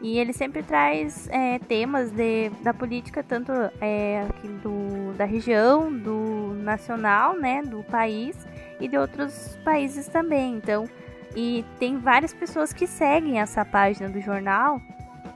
e 0.00 0.18
ele 0.18 0.32
sempre 0.32 0.62
traz 0.62 1.28
é, 1.30 1.58
temas 1.58 2.10
de, 2.10 2.50
da 2.62 2.74
política, 2.74 3.22
tanto 3.22 3.52
é, 3.80 4.26
do, 4.62 5.14
da 5.16 5.24
região, 5.24 5.92
do 5.92 6.54
nacional, 6.62 7.38
né, 7.38 7.62
do 7.62 7.82
país, 7.84 8.36
e 8.84 8.88
de 8.88 8.96
outros 8.96 9.58
países 9.64 10.06
também. 10.08 10.54
Então, 10.56 10.88
e 11.34 11.64
tem 11.78 11.98
várias 11.98 12.32
pessoas 12.32 12.72
que 12.72 12.86
seguem 12.86 13.40
essa 13.40 13.64
página 13.64 14.08
do 14.08 14.20
jornal 14.20 14.80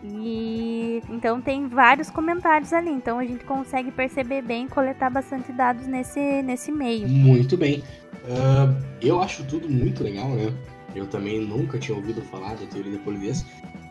e 0.02 1.02
então 1.08 1.40
tem 1.40 1.66
vários 1.66 2.10
comentários 2.10 2.72
ali. 2.72 2.90
Então 2.90 3.18
a 3.18 3.24
gente 3.24 3.44
consegue 3.44 3.90
perceber 3.90 4.42
bem, 4.42 4.68
coletar 4.68 5.10
bastante 5.10 5.52
dados 5.52 5.86
nesse, 5.86 6.42
nesse 6.42 6.70
meio. 6.70 7.08
Muito 7.08 7.56
bem. 7.56 7.82
Uh, 8.24 8.84
eu 9.00 9.20
acho 9.20 9.44
tudo 9.44 9.68
muito 9.68 10.04
legal, 10.04 10.28
né? 10.30 10.52
Eu 10.94 11.06
também 11.06 11.40
nunca 11.40 11.78
tinha 11.78 11.96
ouvido 11.96 12.22
falar 12.22 12.54
da 12.54 12.66
teoria 12.66 12.92
da 12.92 12.98
polidez, 12.98 13.44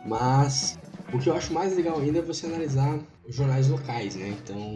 mas 0.06 0.80
o 1.14 1.20
que 1.20 1.30
eu 1.30 1.36
acho 1.36 1.54
mais 1.54 1.76
legal 1.76 2.00
ainda 2.00 2.20
é 2.20 2.22
você 2.22 2.46
analisar 2.46 3.00
jornais 3.28 3.68
locais, 3.70 4.16
né? 4.16 4.30
Então 4.30 4.76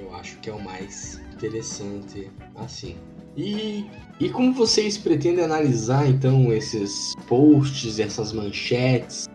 eu 0.00 0.14
acho 0.14 0.38
que 0.38 0.48
é 0.48 0.52
o 0.52 0.62
mais 0.62 1.20
interessante 1.34 2.30
assim. 2.56 2.96
E, 3.36 3.86
e 4.20 4.28
como 4.28 4.52
vocês 4.52 4.98
pretendem 4.98 5.44
analisar 5.44 6.06
então 6.08 6.52
esses 6.52 7.14
posts, 7.26 7.98
essas 7.98 8.32
manchetes? 8.32 9.28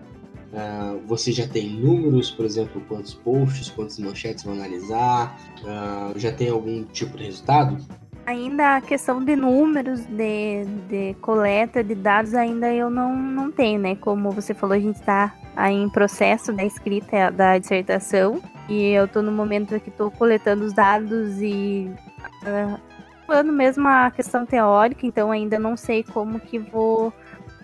Uh, 0.53 0.99
você 1.05 1.31
já 1.31 1.47
tem 1.47 1.69
números, 1.69 2.31
por 2.31 2.45
exemplo, 2.45 2.81
quantos 2.87 3.13
posts, 3.13 3.69
quantas 3.69 3.99
manchetes 3.99 4.43
vão 4.43 4.53
analisar? 4.53 5.37
Uh, 5.61 6.17
já 6.17 6.31
tem 6.31 6.49
algum 6.49 6.83
tipo 6.83 7.17
de 7.17 7.25
resultado? 7.25 7.77
Ainda 8.25 8.75
a 8.77 8.81
questão 8.81 9.23
de 9.23 9.35
números 9.35 10.05
de, 10.05 10.65
de 10.89 11.13
coleta 11.21 11.83
de 11.83 11.95
dados 11.95 12.33
ainda 12.33 12.73
eu 12.73 12.89
não, 12.89 13.15
não 13.15 13.51
tenho, 13.51 13.79
né? 13.79 13.95
Como 13.95 14.31
você 14.31 14.53
falou, 14.53 14.75
a 14.75 14.79
gente 14.79 14.97
está 14.97 15.33
aí 15.55 15.75
em 15.75 15.89
processo 15.89 16.51
da 16.53 16.63
escrita 16.63 17.31
da 17.31 17.57
dissertação 17.57 18.41
e 18.69 18.91
eu 18.91 19.05
estou 19.05 19.21
no 19.21 19.31
momento 19.31 19.79
que 19.79 19.89
estou 19.89 20.11
coletando 20.11 20.65
os 20.65 20.73
dados 20.73 21.41
e 21.41 21.89
uh, 22.43 22.86
estudando 23.27 23.51
mesmo 23.51 23.85
a 23.85 24.09
questão 24.09 24.45
teórica, 24.45 25.05
então 25.05 25.31
ainda 25.31 25.59
não 25.59 25.75
sei 25.75 26.01
como 26.01 26.39
que 26.39 26.57
vou 26.57 27.11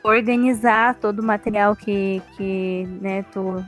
organizar 0.04 0.96
todo 0.96 1.20
o 1.20 1.26
material 1.26 1.74
que, 1.74 2.22
que 2.36 2.86
né, 3.00 3.24
tô 3.32 3.64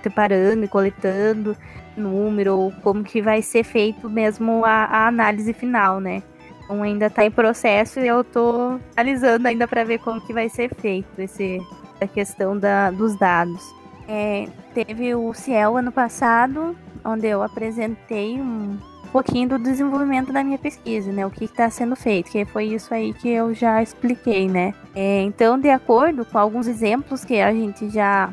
separando 0.00 0.64
e 0.64 0.68
coletando, 0.68 1.56
número, 1.96 2.56
ou 2.56 2.72
como 2.82 3.02
que 3.02 3.20
vai 3.20 3.42
ser 3.42 3.64
feito 3.64 4.08
mesmo 4.08 4.64
a, 4.64 4.84
a 4.84 5.08
análise 5.08 5.52
final, 5.52 5.98
né? 5.98 6.22
Então 6.62 6.80
ainda 6.84 7.06
está 7.06 7.24
em 7.24 7.32
processo 7.32 7.98
e 7.98 8.06
eu 8.06 8.20
estou 8.20 8.80
analisando 8.96 9.48
ainda 9.48 9.66
para 9.66 9.82
ver 9.82 9.98
como 9.98 10.20
que 10.20 10.32
vai 10.32 10.48
ser 10.48 10.72
feito 10.76 11.18
esse, 11.18 11.58
a 12.00 12.06
questão 12.06 12.56
da, 12.56 12.92
dos 12.92 13.18
dados. 13.18 13.60
É, 14.06 14.46
teve 14.72 15.16
o 15.16 15.34
Ciel 15.34 15.76
ano 15.76 15.90
passado, 15.90 16.76
onde 17.04 17.26
eu 17.26 17.42
apresentei 17.42 18.40
um, 18.40 18.78
pouquinho 19.14 19.48
do 19.48 19.60
desenvolvimento 19.60 20.32
da 20.32 20.42
minha 20.42 20.58
pesquisa, 20.58 21.12
né? 21.12 21.24
O 21.24 21.30
que 21.30 21.44
está 21.44 21.70
sendo 21.70 21.94
feito, 21.94 22.32
que 22.32 22.44
foi 22.44 22.64
isso 22.64 22.92
aí 22.92 23.14
que 23.14 23.28
eu 23.28 23.54
já 23.54 23.80
expliquei, 23.80 24.48
né? 24.48 24.74
É, 24.92 25.22
então, 25.22 25.56
de 25.56 25.70
acordo 25.70 26.24
com 26.24 26.36
alguns 26.36 26.66
exemplos 26.66 27.24
que 27.24 27.40
a 27.40 27.52
gente 27.52 27.88
já 27.90 28.28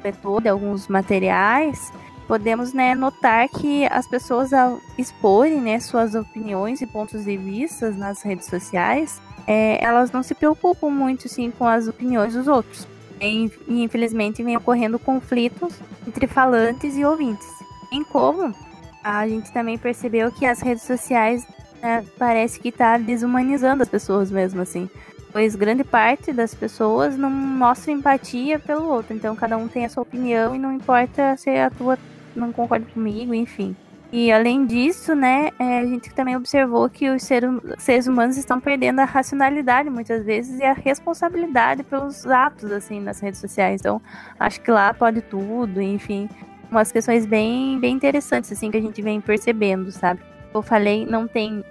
coletou 0.00 0.40
de 0.40 0.48
alguns 0.48 0.86
materiais, 0.86 1.92
podemos 2.28 2.72
né, 2.72 2.94
notar 2.94 3.48
que 3.48 3.84
as 3.86 4.06
pessoas 4.06 4.52
ao 4.52 4.78
exporem 4.96 5.60
né, 5.60 5.80
suas 5.80 6.14
opiniões 6.14 6.80
e 6.80 6.86
pontos 6.86 7.24
de 7.24 7.36
vista 7.36 7.90
nas 7.90 8.22
redes 8.22 8.46
sociais, 8.46 9.20
é, 9.44 9.84
elas 9.84 10.12
não 10.12 10.22
se 10.22 10.36
preocupam 10.36 10.88
muito 10.88 11.28
sim 11.28 11.50
com 11.50 11.66
as 11.66 11.88
opiniões 11.88 12.34
dos 12.34 12.46
outros. 12.46 12.86
E, 13.20 13.50
infelizmente 13.68 14.40
vem 14.44 14.56
ocorrendo 14.56 15.00
conflitos 15.00 15.74
entre 16.06 16.28
falantes 16.28 16.96
e 16.96 17.04
ouvintes. 17.04 17.48
Em 17.90 18.04
como 18.04 18.54
a 19.02 19.26
gente 19.26 19.52
também 19.52 19.76
percebeu 19.76 20.30
que 20.30 20.46
as 20.46 20.60
redes 20.60 20.84
sociais 20.84 21.46
né, 21.82 22.04
parece 22.18 22.60
que 22.60 22.68
está 22.68 22.96
desumanizando 22.96 23.82
as 23.82 23.88
pessoas 23.88 24.30
mesmo, 24.30 24.62
assim. 24.62 24.88
Pois 25.32 25.56
grande 25.56 25.82
parte 25.82 26.32
das 26.32 26.54
pessoas 26.54 27.16
não 27.16 27.30
mostra 27.30 27.90
empatia 27.90 28.58
pelo 28.58 28.86
outro. 28.88 29.16
Então 29.16 29.34
cada 29.34 29.56
um 29.56 29.66
tem 29.66 29.84
a 29.84 29.88
sua 29.88 30.02
opinião 30.02 30.54
e 30.54 30.58
não 30.58 30.72
importa 30.72 31.36
se 31.36 31.50
a 31.50 31.70
tua 31.70 31.98
não 32.36 32.52
concorda 32.52 32.86
comigo, 32.92 33.34
enfim. 33.34 33.74
E 34.12 34.30
além 34.30 34.66
disso, 34.66 35.14
né, 35.14 35.48
é, 35.58 35.78
a 35.78 35.86
gente 35.86 36.12
também 36.12 36.36
observou 36.36 36.88
que 36.90 37.08
os 37.08 37.22
seres 37.22 38.06
humanos 38.06 38.36
estão 38.36 38.60
perdendo 38.60 39.00
a 39.00 39.06
racionalidade 39.06 39.88
muitas 39.88 40.22
vezes 40.22 40.60
e 40.60 40.64
a 40.64 40.74
responsabilidade 40.74 41.82
pelos 41.82 42.26
atos, 42.26 42.70
assim, 42.70 43.00
nas 43.00 43.20
redes 43.20 43.40
sociais. 43.40 43.80
Então, 43.80 44.02
acho 44.38 44.60
que 44.60 44.70
lá 44.70 44.92
pode 44.92 45.22
tudo, 45.22 45.80
enfim 45.80 46.28
umas 46.72 46.90
questões 46.90 47.26
bem, 47.26 47.78
bem 47.78 47.94
interessantes, 47.94 48.50
assim, 48.50 48.70
que 48.70 48.78
a 48.78 48.80
gente 48.80 49.00
vem 49.02 49.20
percebendo, 49.20 49.92
sabe? 49.92 50.20
Eu 50.52 50.62
falei, 50.62 51.06
não 51.06 51.28
tem 51.28 51.62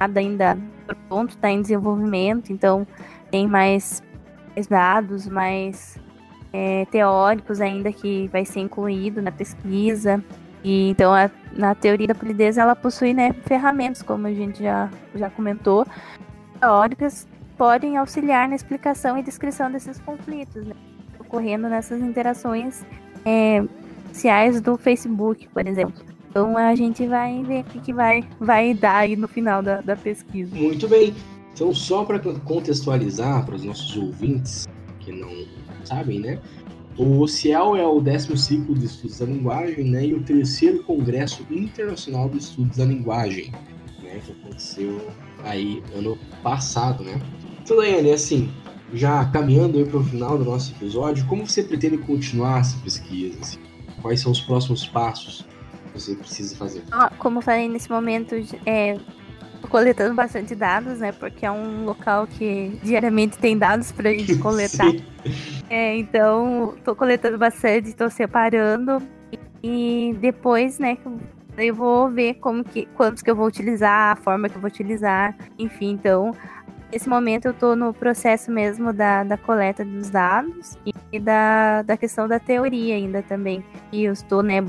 nada 0.00 0.18
ainda 0.18 0.58
pronto, 1.08 1.36
tá 1.36 1.50
em 1.50 1.60
desenvolvimento, 1.60 2.52
então 2.52 2.86
tem 3.30 3.46
mais, 3.46 4.02
mais 4.54 4.66
dados, 4.66 5.28
mais 5.28 5.98
é, 6.52 6.86
teóricos 6.86 7.60
ainda 7.60 7.92
que 7.92 8.28
vai 8.28 8.44
ser 8.44 8.60
incluído 8.60 9.20
na 9.20 9.30
pesquisa. 9.30 10.22
E 10.62 10.88
então 10.90 11.12
a, 11.12 11.30
na 11.52 11.74
teoria 11.74 12.06
da 12.06 12.14
polidez 12.14 12.56
ela 12.56 12.74
possui 12.74 13.12
né, 13.12 13.32
ferramentas, 13.42 14.02
como 14.02 14.26
a 14.26 14.32
gente 14.32 14.62
já, 14.62 14.90
já 15.14 15.28
comentou, 15.28 15.86
teóricas 16.58 17.28
podem 17.58 17.96
auxiliar 17.98 18.48
na 18.48 18.54
explicação 18.54 19.18
e 19.18 19.22
descrição 19.22 19.70
desses 19.70 20.00
conflitos, 20.00 20.64
né, 20.64 20.74
ocorrendo 21.20 21.68
nessas 21.68 22.00
interações 22.00 22.84
é, 23.24 23.62
sociais 24.14 24.60
do 24.60 24.78
Facebook, 24.78 25.48
por 25.48 25.66
exemplo. 25.66 26.04
Então 26.30 26.56
a 26.56 26.74
gente 26.74 27.06
vai 27.06 27.42
ver 27.42 27.60
o 27.60 27.64
que, 27.64 27.80
que 27.80 27.92
vai, 27.92 28.24
vai 28.40 28.72
dar 28.72 28.98
aí 28.98 29.16
no 29.16 29.26
final 29.26 29.62
da, 29.62 29.80
da 29.80 29.96
pesquisa. 29.96 30.54
Muito 30.54 30.88
bem. 30.88 31.14
Então, 31.52 31.72
só 31.72 32.04
para 32.04 32.18
contextualizar 32.18 33.44
para 33.44 33.54
os 33.54 33.64
nossos 33.64 33.96
ouvintes 33.96 34.66
que 35.00 35.12
não 35.12 35.30
sabem, 35.84 36.20
né? 36.20 36.40
O 36.96 37.26
CIEL 37.26 37.76
é 37.76 37.86
o 37.86 38.00
décimo 38.00 38.36
ciclo 38.36 38.74
de 38.74 38.86
estudos 38.86 39.18
da 39.18 39.26
linguagem, 39.26 39.84
né? 39.84 40.06
E 40.06 40.14
o 40.14 40.22
terceiro 40.22 40.82
congresso 40.84 41.44
internacional 41.50 42.28
de 42.28 42.38
estudos 42.38 42.76
da 42.76 42.84
linguagem, 42.84 43.52
né? 44.02 44.20
Que 44.24 44.32
aconteceu 44.32 45.00
aí 45.44 45.82
ano 45.94 46.18
passado, 46.42 47.04
né? 47.04 47.20
Então, 47.62 47.76
Daiane, 47.76 48.12
assim, 48.12 48.50
já 48.92 49.24
caminhando 49.26 49.84
para 49.86 49.98
o 49.98 50.04
final 50.04 50.36
do 50.38 50.44
nosso 50.44 50.72
episódio, 50.72 51.24
como 51.26 51.46
você 51.46 51.62
pretende 51.62 51.98
continuar 51.98 52.60
essa 52.60 52.76
pesquisa? 52.78 53.38
Assim? 53.40 53.73
Quais 54.04 54.20
são 54.20 54.32
os 54.32 54.40
próximos 54.42 54.86
passos 54.86 55.46
que 55.90 55.98
você 55.98 56.14
precisa 56.14 56.54
fazer? 56.56 56.82
Ah, 56.92 57.10
como 57.16 57.38
eu 57.38 57.42
falei 57.42 57.70
nesse 57.70 57.90
momento, 57.90 58.34
é, 58.66 58.98
coletando 59.70 60.14
bastante 60.14 60.54
dados, 60.54 60.98
né? 60.98 61.10
Porque 61.10 61.46
é 61.46 61.50
um 61.50 61.86
local 61.86 62.26
que 62.26 62.78
diariamente 62.82 63.38
tem 63.38 63.56
dados 63.56 63.92
para 63.92 64.10
a 64.10 64.12
gente 64.12 64.36
coletar. 64.40 64.92
é, 65.70 65.96
então, 65.96 66.74
estou 66.76 66.94
coletando 66.94 67.38
bastante, 67.38 67.88
estou 67.88 68.10
separando. 68.10 69.02
E 69.62 70.14
depois, 70.20 70.78
né, 70.78 70.98
eu 71.56 71.74
vou 71.74 72.10
ver 72.10 72.34
como 72.34 72.62
que, 72.62 72.84
quantos 72.94 73.22
que 73.22 73.30
eu 73.30 73.34
vou 73.34 73.46
utilizar, 73.46 74.12
a 74.12 74.16
forma 74.16 74.50
que 74.50 74.56
eu 74.56 74.60
vou 74.60 74.68
utilizar, 74.68 75.34
enfim, 75.58 75.92
então 75.92 76.34
nesse 76.94 77.08
momento 77.08 77.46
eu 77.46 77.50
estou 77.50 77.74
no 77.74 77.92
processo 77.92 78.52
mesmo 78.52 78.92
da, 78.92 79.24
da 79.24 79.36
coleta 79.36 79.84
dos 79.84 80.10
dados 80.10 80.78
e 81.12 81.18
da, 81.18 81.82
da 81.82 81.96
questão 81.96 82.28
da 82.28 82.38
teoria 82.38 82.94
ainda 82.94 83.20
também. 83.20 83.64
E 83.90 84.04
eu 84.04 84.12
estou, 84.12 84.44
né, 84.44 84.64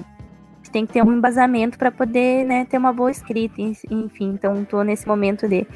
tem 0.71 0.87
que 0.87 0.93
ter 0.93 1.03
um 1.03 1.13
embasamento 1.13 1.77
para 1.77 1.91
poder, 1.91 2.43
né, 2.43 2.65
ter 2.65 2.79
uma 2.79 2.91
boa 2.91 3.11
escrita, 3.11 3.61
enfim, 3.61 4.31
então 4.33 4.63
estou 4.63 4.83
nesse 4.83 5.07
momento 5.07 5.47
de 5.47 5.67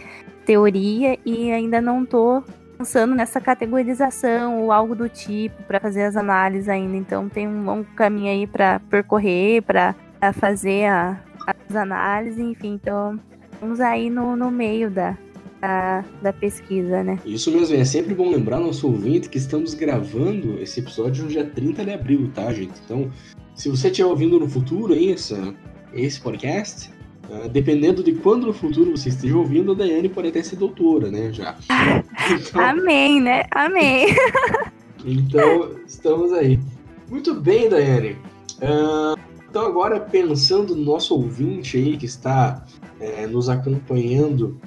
teoria 0.44 1.20
e 1.24 1.52
ainda 1.52 1.80
não 1.80 2.02
estou 2.02 2.44
pensando 2.80 3.14
nessa 3.14 3.40
categorização 3.40 4.64
ou 4.64 4.72
algo 4.72 4.96
do 4.96 5.08
tipo 5.08 5.62
para 5.64 5.80
fazer 5.80 6.06
as 6.06 6.18
análises 6.18 6.68
ainda. 6.68 6.98
Então 6.98 7.30
tem 7.30 7.48
um 7.48 7.64
longo 7.64 7.86
caminho 7.96 8.32
aí 8.32 8.48
para 8.48 8.80
percorrer, 8.90 9.62
para 9.62 9.94
fazer 10.34 10.88
a, 10.88 11.16
as 11.46 11.76
análises, 11.76 12.40
enfim. 12.40 12.74
Então 12.74 13.20
vamos 13.62 13.80
aí 13.80 14.10
no, 14.10 14.36
no 14.36 14.50
meio 14.50 14.90
da, 14.90 15.16
da, 15.62 16.04
da, 16.22 16.34
pesquisa, 16.34 17.04
né? 17.04 17.20
Isso 17.26 17.52
mesmo, 17.52 17.76
é 17.76 17.86
sempre 17.86 18.14
bom 18.14 18.30
lembrar 18.30 18.60
nosso 18.60 18.88
ouvinte 18.88 19.30
que 19.30 19.38
estamos 19.38 19.74
gravando 19.74 20.60
esse 20.60 20.80
episódio 20.80 21.24
no 21.24 21.30
dia 21.30 21.46
30 21.46 21.86
de 21.86 21.92
abril, 21.92 22.32
tá, 22.34 22.52
gente? 22.54 22.74
Então, 22.86 23.12
se 23.56 23.70
você 23.70 23.88
estiver 23.90 24.08
ouvindo 24.08 24.40
no 24.40 24.50
futuro 24.50 24.94
essa, 24.94 25.54
esse 25.94 26.20
podcast, 26.20 26.92
Uh, 27.30 27.48
dependendo 27.48 28.04
de 28.04 28.14
quando 28.14 28.48
no 28.48 28.54
futuro 28.54 28.90
você 28.98 29.10
esteja 29.10 29.38
ouvindo, 29.38 29.74
a 29.74 29.76
Daiane 29.76 30.10
pode 30.10 30.30
até 30.30 30.42
ser 30.42 30.56
doutora, 30.56 31.12
né? 31.12 31.32
Já. 31.32 31.56
Então... 32.32 32.62
Amém, 32.62 33.22
né? 33.22 33.44
Amém. 33.52 34.08
então, 35.06 35.76
estamos 35.86 36.34
aí. 36.34 36.60
Muito 37.08 37.36
bem, 37.36 37.70
Daiane. 37.70 38.18
Uh, 38.62 39.16
então, 39.50 39.66
agora 39.66 40.00
pensando 40.00 40.76
no 40.76 40.84
nosso 40.84 41.16
ouvinte 41.16 41.78
aí 41.78 41.98
que 41.98 42.06
está 42.06 42.66
é, 43.00 43.26
nos 43.26 43.50
acompanhando, 43.50 44.60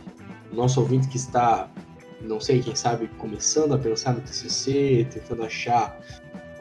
nosso 0.57 0.81
ouvinte 0.81 1.09
que 1.09 1.17
está, 1.17 1.69
não 2.21 2.41
sei, 2.41 2.61
quem 2.61 2.75
sabe, 2.75 3.09
começando 3.19 3.75
a 3.75 3.79
pensar 3.79 4.15
no 4.15 4.21
TCC, 4.21 5.07
tentando 5.11 5.43
achar 5.45 5.99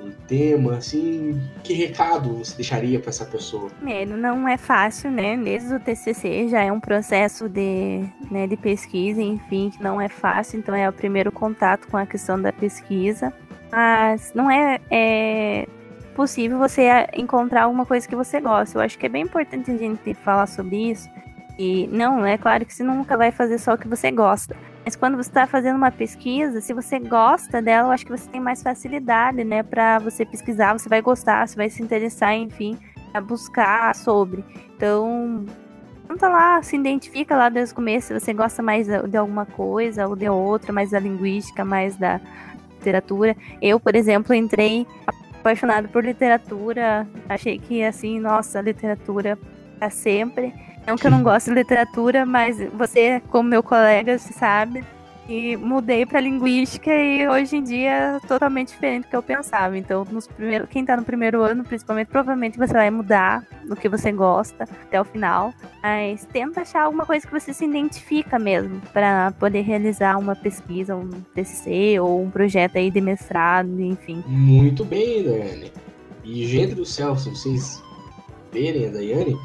um 0.02 0.12
tema, 0.28 0.78
assim, 0.78 1.40
que 1.64 1.74
recado 1.74 2.38
você 2.38 2.56
deixaria 2.56 3.00
para 3.00 3.10
essa 3.10 3.26
pessoa? 3.26 3.70
Primeiro, 3.70 4.18
não 4.18 4.48
é 4.48 4.58
fácil, 4.58 5.12
né? 5.12 5.38
Desde 5.38 5.76
o 5.76 5.80
TCC 5.80 6.50
já 6.50 6.64
é 6.64 6.72
um 6.72 6.80
processo 6.80 7.48
de, 7.48 8.04
né, 8.30 8.48
de 8.48 8.58
pesquisa, 8.58 9.22
enfim, 9.22 9.70
que 9.70 9.82
não 9.82 10.02
é 10.02 10.10
fácil, 10.10 10.60
então 10.60 10.74
é 10.74 10.90
o 10.90 10.94
primeiro 10.94 11.32
contato 11.32 11.88
com 11.88 11.98
a 11.98 12.06
questão 12.06 12.42
da 12.42 12.52
pesquisa. 12.52 13.32
Mas 13.72 14.34
não 14.34 14.50
é, 14.50 14.80
é 14.90 15.68
possível 16.16 16.58
você 16.58 17.08
encontrar 17.16 17.64
alguma 17.64 17.86
coisa 17.86 18.08
que 18.08 18.16
você 18.16 18.42
gosta. 18.42 18.78
Eu 18.78 18.82
acho 18.82 18.98
que 18.98 19.06
é 19.06 19.10
bem 19.10 19.24
importante 19.24 19.72
a 19.72 19.78
gente 19.78 20.14
falar 20.16 20.48
sobre 20.48 20.92
isso. 20.92 21.10
Não, 21.92 22.26
é 22.26 22.38
claro 22.38 22.66
que 22.66 22.74
você 22.74 22.84
nunca 22.84 23.18
vai 23.18 23.32
fazer 23.32 23.58
só 23.58 23.74
o 23.74 23.78
que 23.78 23.88
você 23.88 24.12
gosta. 24.12 24.56
Mas 24.84 24.96
quando 24.96 25.16
você 25.16 25.30
está 25.30 25.46
fazendo 25.46 25.76
uma 25.76 25.92
pesquisa, 25.92 26.60
se 26.60 26.74
você 26.74 27.00
gosta 27.00 27.62
dela, 27.62 27.90
eu 27.90 27.92
acho 27.92 28.06
que 28.06 28.12
você 28.12 28.28
tem 28.30 28.42
mais 28.42 28.64
facilidade, 28.64 29.44
né, 29.44 29.62
para 29.62 30.00
você 30.00 30.26
pesquisar, 30.26 30.74
você 30.74 30.90
vai 30.90 31.02
gostar, 31.02 31.48
você 31.48 31.56
vai 31.56 31.70
se 31.70 31.84
interessar, 31.84 32.34
enfim, 32.36 32.78
a 33.14 33.22
buscar 33.22 33.94
sobre. 33.94 34.44
Então, 34.76 35.46
tenta 36.08 36.28
lá, 36.28 36.62
se 36.64 36.76
identifica 36.76 37.36
lá 37.36 37.50
desde 37.50 37.74
o 37.74 37.76
começo, 37.76 38.08
se 38.08 38.20
você 38.20 38.34
gosta 38.34 38.64
mais 38.64 38.88
de 38.88 39.18
alguma 39.18 39.46
coisa 39.46 40.08
ou 40.08 40.16
de 40.16 40.28
outra, 40.28 40.74
mais 40.74 40.90
da 40.92 41.00
linguística, 41.00 41.64
mais 41.64 41.96
da 41.96 42.20
literatura. 42.74 43.36
Eu, 43.62 43.80
por 43.80 43.96
exemplo, 43.96 44.34
entrei 44.34 44.88
apaixonado 45.06 45.90
por 45.90 46.04
literatura, 46.04 47.08
achei 47.30 47.60
que 47.60 47.84
assim, 47.84 48.20
nossa, 48.20 48.62
literatura 48.62 49.38
para 49.78 49.90
sempre. 49.90 50.54
Não 50.86 50.96
que 50.96 51.06
eu 51.06 51.12
não 51.12 51.24
gosto 51.24 51.48
de 51.48 51.56
literatura, 51.56 52.26
mas 52.26 52.58
você, 52.74 53.22
como 53.30 53.50
meu 53.50 53.64
colega, 53.64 54.18
sabe. 54.18 54.84
E 55.30 55.56
mudei 55.56 56.06
para 56.06 56.20
linguística 56.20 56.94
e 56.94 57.26
hoje 57.28 57.56
em 57.56 57.64
dia 57.64 57.90
é 57.90 58.20
totalmente 58.28 58.70
diferente 58.70 59.04
do 59.04 59.10
que 59.10 59.16
eu 59.16 59.24
pensava. 59.24 59.78
Então, 59.78 60.06
nos 60.12 60.28
primeiros, 60.28 60.68
quem 60.68 60.82
está 60.82 60.98
no 60.98 61.06
primeiro 61.06 61.42
ano, 61.42 61.64
principalmente, 61.64 62.08
provavelmente 62.08 62.58
você 62.58 62.74
vai 62.74 62.90
mudar 62.90 63.46
no 63.64 63.76
que 63.76 63.88
você 63.88 64.12
gosta 64.12 64.64
até 64.64 65.00
o 65.00 65.06
final. 65.06 65.54
Mas 65.82 66.26
tenta 66.26 66.62
achar 66.62 66.84
alguma 66.84 67.06
coisa 67.06 67.26
que 67.26 67.32
você 67.32 67.54
se 67.54 67.64
identifica 67.64 68.38
mesmo 68.38 68.82
para 68.92 69.32
poder 69.40 69.62
realizar 69.62 70.18
uma 70.18 70.36
pesquisa, 70.36 70.96
um 70.96 71.10
TCC 71.34 72.00
ou 72.00 72.24
um 72.24 72.30
projeto 72.30 72.78
aí 72.78 72.92
de 72.92 73.00
mestrado, 73.00 73.80
enfim. 73.80 74.24
Muito 74.28 74.84
bem, 74.84 75.24
Daiane. 75.24 75.72
E, 76.26 76.46
gente 76.46 76.76
do 76.76 76.86
céu, 76.86 77.16
se 77.16 77.30
vocês 77.30 77.82
verem 78.52 78.88
a 78.88 78.92
Daiane, 78.92 79.38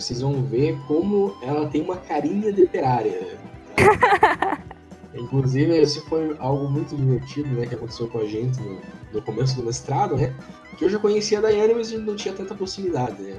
vocês 0.00 0.20
vão 0.20 0.42
ver 0.42 0.78
como 0.86 1.36
ela 1.42 1.68
tem 1.68 1.82
uma 1.82 1.96
carinha 1.96 2.50
literária. 2.50 3.38
Tá? 3.76 4.58
Inclusive, 5.14 5.76
esse 5.76 6.00
foi 6.02 6.36
algo 6.38 6.70
muito 6.70 6.94
divertido, 6.96 7.48
né, 7.48 7.66
que 7.66 7.74
aconteceu 7.74 8.08
com 8.08 8.18
a 8.18 8.26
gente 8.26 8.60
no, 8.60 8.78
no 9.12 9.22
começo 9.22 9.56
do 9.56 9.64
mestrado, 9.64 10.16
né? 10.16 10.34
Que 10.76 10.84
eu 10.84 10.90
já 10.90 10.98
conhecia 10.98 11.38
a 11.38 11.40
Daiane, 11.40 11.74
mas 11.74 11.88
a 11.88 11.90
gente 11.90 12.04
não 12.04 12.14
tinha 12.14 12.34
tanta 12.34 12.54
proximidade, 12.54 13.20
né? 13.22 13.36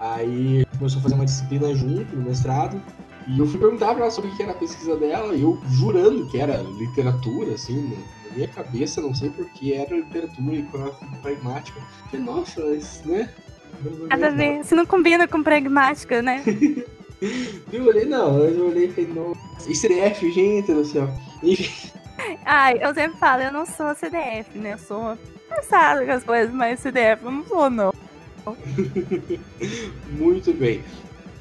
Aí 0.00 0.56
a 0.56 0.58
gente 0.60 0.78
começou 0.78 0.98
a 0.98 1.02
fazer 1.02 1.14
uma 1.14 1.26
disciplina 1.26 1.74
junto 1.74 2.16
no 2.16 2.22
mestrado, 2.22 2.82
e 3.28 3.38
eu 3.38 3.46
fui 3.46 3.60
perguntar 3.60 3.94
pra 3.94 4.04
ela 4.04 4.10
sobre 4.10 4.30
o 4.30 4.36
que 4.36 4.42
era 4.42 4.52
a 4.52 4.56
pesquisa 4.56 4.96
dela, 4.96 5.34
e 5.34 5.42
eu 5.42 5.60
jurando 5.68 6.26
que 6.26 6.38
era 6.38 6.62
literatura, 6.62 7.54
assim, 7.54 7.94
na 8.26 8.34
minha 8.34 8.48
cabeça, 8.48 9.00
não 9.00 9.14
sei 9.14 9.30
porque 9.30 9.72
era 9.72 9.94
literatura 9.94 10.54
e 10.54 10.66
pragmática. 11.20 11.80
Falei, 12.10 12.26
nossa, 12.26 12.64
mas, 12.64 13.02
né? 13.04 13.30
Nada 14.08 14.28
a 14.28 14.30
ver. 14.30 14.60
Não 14.72 14.86
combina 14.86 15.26
com 15.26 15.42
pragmática, 15.42 16.20
né? 16.22 16.42
eu 17.72 17.84
olhei, 17.84 18.04
não. 18.04 18.38
Eu 18.38 18.68
olhei 18.68 18.86
e 18.86 18.92
falei, 18.92 19.10
não. 19.14 19.34
CDF, 19.58 20.30
gente 20.32 20.72
do 20.72 20.84
céu. 20.84 21.08
Ai, 22.44 22.78
eu 22.80 22.94
sempre 22.94 23.18
falo, 23.18 23.42
eu 23.42 23.52
não 23.52 23.64
sou 23.64 23.94
CDF, 23.94 24.58
né? 24.58 24.74
Eu 24.74 24.78
sou 24.78 25.16
pensado 25.48 26.04
com 26.04 26.12
as 26.12 26.24
coisas, 26.24 26.54
mas 26.54 26.80
CDF 26.80 27.24
eu 27.24 27.30
não 27.30 27.44
sou, 27.44 27.70
não. 27.70 27.94
Muito 30.10 30.52
bem. 30.52 30.82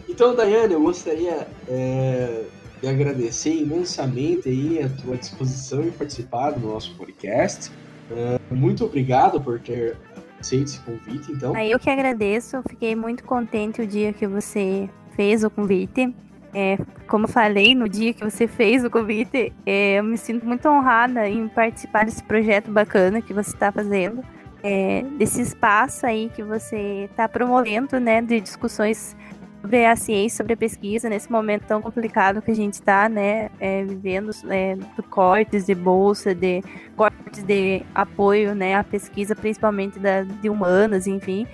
Então, 0.07 0.35
Daiane, 0.35 0.73
eu 0.73 0.81
gostaria 0.81 1.47
é, 1.67 2.43
de 2.81 2.87
agradecer 2.87 3.53
imensamente 3.53 4.49
aí 4.49 4.81
a 4.83 4.89
tua 5.01 5.17
disposição 5.17 5.83
em 5.83 5.91
participar 5.91 6.51
do 6.51 6.67
nosso 6.67 6.95
podcast. 6.95 7.71
É, 8.11 8.39
muito 8.53 8.83
obrigado 8.83 9.39
por 9.39 9.59
ter 9.59 9.95
aceito 10.39 10.67
esse 10.67 10.79
convite, 10.79 11.31
então. 11.31 11.57
Eu 11.57 11.79
que 11.79 11.89
agradeço, 11.89 12.61
fiquei 12.67 12.95
muito 12.95 13.23
contente 13.23 13.81
o 13.81 13.87
dia 13.87 14.13
que 14.13 14.27
você 14.27 14.89
fez 15.15 15.43
o 15.43 15.49
convite. 15.49 16.13
É, 16.53 16.77
como 17.07 17.27
falei, 17.27 17.75
no 17.75 17.87
dia 17.87 18.13
que 18.13 18.23
você 18.23 18.47
fez 18.47 18.83
o 18.83 18.89
convite, 18.89 19.53
é, 19.65 19.99
eu 19.99 20.03
me 20.03 20.17
sinto 20.17 20.45
muito 20.45 20.67
honrada 20.67 21.27
em 21.29 21.47
participar 21.47 22.05
desse 22.05 22.23
projeto 22.23 22.71
bacana 22.71 23.21
que 23.21 23.33
você 23.33 23.53
está 23.53 23.71
fazendo, 23.71 24.23
é, 24.63 25.03
desse 25.17 25.41
espaço 25.41 26.05
aí 26.05 26.31
que 26.35 26.41
você 26.41 27.07
está 27.11 27.29
promovendo, 27.29 27.99
né, 27.99 28.21
de 28.21 28.41
discussões 28.41 29.15
sobre 29.61 29.85
a 29.85 29.95
ciência, 29.95 30.37
sobre 30.37 30.53
a 30.53 30.57
pesquisa, 30.57 31.09
nesse 31.09 31.31
momento 31.31 31.65
tão 31.65 31.81
complicado 31.81 32.41
que 32.41 32.49
a 32.49 32.55
gente 32.55 32.73
está, 32.73 33.07
né, 33.09 33.49
é, 33.59 33.83
vivendo, 33.83 34.31
é, 34.49 34.75
de 34.75 35.03
cortes 35.09 35.65
de 35.65 35.75
bolsa, 35.75 36.33
de 36.33 36.63
cortes 36.95 37.18
de 37.29 37.83
apoio, 37.93 38.55
né, 38.55 38.75
à 38.75 38.83
pesquisa, 38.83 39.35
principalmente 39.35 39.99
da, 39.99 40.23
de 40.23 40.49
humanas, 40.49 41.07
enfim. 41.07 41.47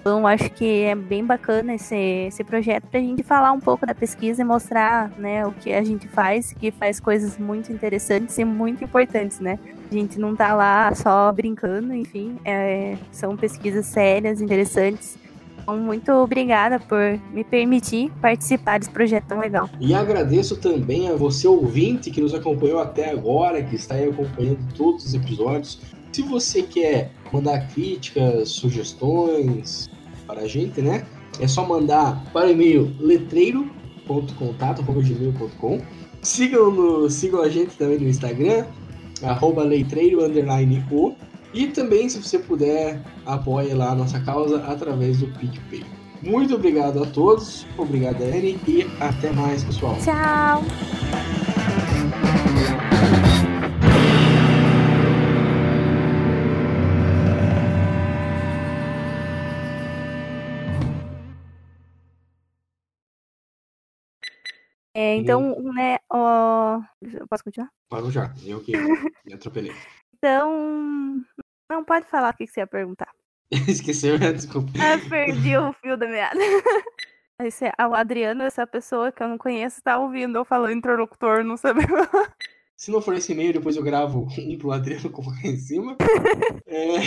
Então, 0.00 0.26
acho 0.26 0.50
que 0.50 0.84
é 0.84 0.94
bem 0.94 1.24
bacana 1.24 1.74
esse, 1.74 1.94
esse 1.94 2.44
projeto 2.44 2.86
para 2.86 2.98
a 3.00 3.02
gente 3.02 3.22
falar 3.22 3.52
um 3.52 3.60
pouco 3.60 3.84
da 3.84 3.94
pesquisa 3.94 4.40
e 4.40 4.44
mostrar, 4.44 5.10
né, 5.18 5.44
o 5.46 5.52
que 5.52 5.72
a 5.72 5.82
gente 5.82 6.08
faz, 6.08 6.52
que 6.52 6.70
faz 6.70 7.00
coisas 7.00 7.36
muito 7.36 7.72
interessantes 7.72 8.38
e 8.38 8.44
muito 8.44 8.84
importantes, 8.84 9.40
né. 9.40 9.58
A 9.90 9.94
gente 9.94 10.18
não 10.18 10.32
está 10.32 10.54
lá 10.54 10.94
só 10.94 11.32
brincando, 11.32 11.94
enfim, 11.94 12.38
é, 12.44 12.96
são 13.10 13.36
pesquisas 13.36 13.86
sérias, 13.86 14.40
interessantes, 14.40 15.18
então, 15.68 15.76
muito 15.76 16.10
obrigada 16.12 16.80
por 16.80 17.20
me 17.30 17.44
permitir 17.44 18.10
participar 18.22 18.78
desse 18.78 18.90
projeto 18.90 19.26
tão 19.26 19.38
legal. 19.38 19.68
E 19.78 19.94
agradeço 19.94 20.56
também 20.56 21.10
a 21.10 21.14
você, 21.14 21.46
ouvinte, 21.46 22.10
que 22.10 22.22
nos 22.22 22.34
acompanhou 22.34 22.80
até 22.80 23.10
agora, 23.10 23.62
que 23.62 23.76
está 23.76 23.96
aí 23.96 24.08
acompanhando 24.08 24.66
todos 24.74 25.04
os 25.04 25.12
episódios. 25.12 25.78
Se 26.10 26.22
você 26.22 26.62
quer 26.62 27.10
mandar 27.30 27.68
críticas, 27.68 28.48
sugestões 28.48 29.90
para 30.26 30.40
a 30.40 30.48
gente, 30.48 30.80
né? 30.80 31.04
É 31.38 31.46
só 31.46 31.66
mandar 31.66 32.24
para 32.32 32.46
o 32.46 32.50
e-mail 32.50 32.90
letreiro.contato.gmail.com 32.98 35.80
Sigam, 36.22 37.10
sigam 37.10 37.42
a 37.42 37.50
gente 37.50 37.76
também 37.76 37.98
no 37.98 38.08
Instagram, 38.08 38.64
arroba 39.22 39.64
underline, 39.64 40.82
o. 40.90 41.14
E 41.54 41.66
também, 41.68 42.08
se 42.08 42.22
você 42.22 42.38
puder, 42.38 43.00
apoie 43.24 43.72
lá 43.72 43.92
a 43.92 43.94
nossa 43.94 44.20
causa 44.20 44.58
através 44.64 45.18
do 45.18 45.26
PicPay. 45.38 45.84
Muito 46.22 46.54
obrigado 46.54 47.02
a 47.02 47.06
todos, 47.06 47.66
obrigado, 47.76 48.22
Anne, 48.22 48.60
e 48.66 48.86
até 49.00 49.30
mais, 49.32 49.64
pessoal. 49.64 49.96
Tchau! 50.04 50.62
É, 64.94 65.14
então, 65.14 65.54
né, 65.62 65.98
ó. 66.10 66.80
Posso 67.30 67.44
continuar? 67.44 67.70
Parou 67.88 68.10
já, 68.10 68.34
eu 68.44 68.60
que 68.60 68.72
me 69.24 69.32
atropelei. 69.32 69.72
Então. 70.18 71.24
Não 71.70 71.84
pode 71.84 72.06
falar 72.06 72.32
o 72.32 72.36
que 72.36 72.46
você 72.46 72.60
ia 72.60 72.66
perguntar. 72.66 73.12
Esqueceu, 73.68 74.18
desculpa. 74.18 74.70
Ah, 74.76 75.08
perdi 75.08 75.56
o 75.56 75.72
fio 75.74 75.96
da 75.96 76.06
meada. 76.06 76.38
Esse, 77.40 77.66
é, 77.66 77.86
o 77.86 77.94
Adriano, 77.94 78.42
essa 78.42 78.66
pessoa 78.66 79.12
que 79.12 79.22
eu 79.22 79.28
não 79.28 79.38
conheço, 79.38 79.80
tá 79.80 79.96
ouvindo 79.96 80.36
eu 80.36 80.44
falando 80.44 80.72
interlocutor, 80.72 81.44
não 81.44 81.56
sabe. 81.56 81.82
Se 82.76 82.90
não 82.90 83.00
for 83.00 83.14
esse 83.14 83.32
e-mail, 83.32 83.52
depois 83.52 83.76
eu 83.76 83.82
gravo 83.82 84.26
um 84.38 84.58
pro 84.58 84.72
Adriano 84.72 85.10
colocar 85.10 85.46
em 85.46 85.56
cima. 85.56 85.96
é... 86.66 86.98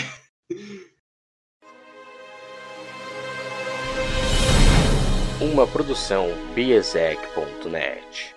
Uma 5.42 5.66
produção 5.66 6.28
biesec.net. 6.54 8.36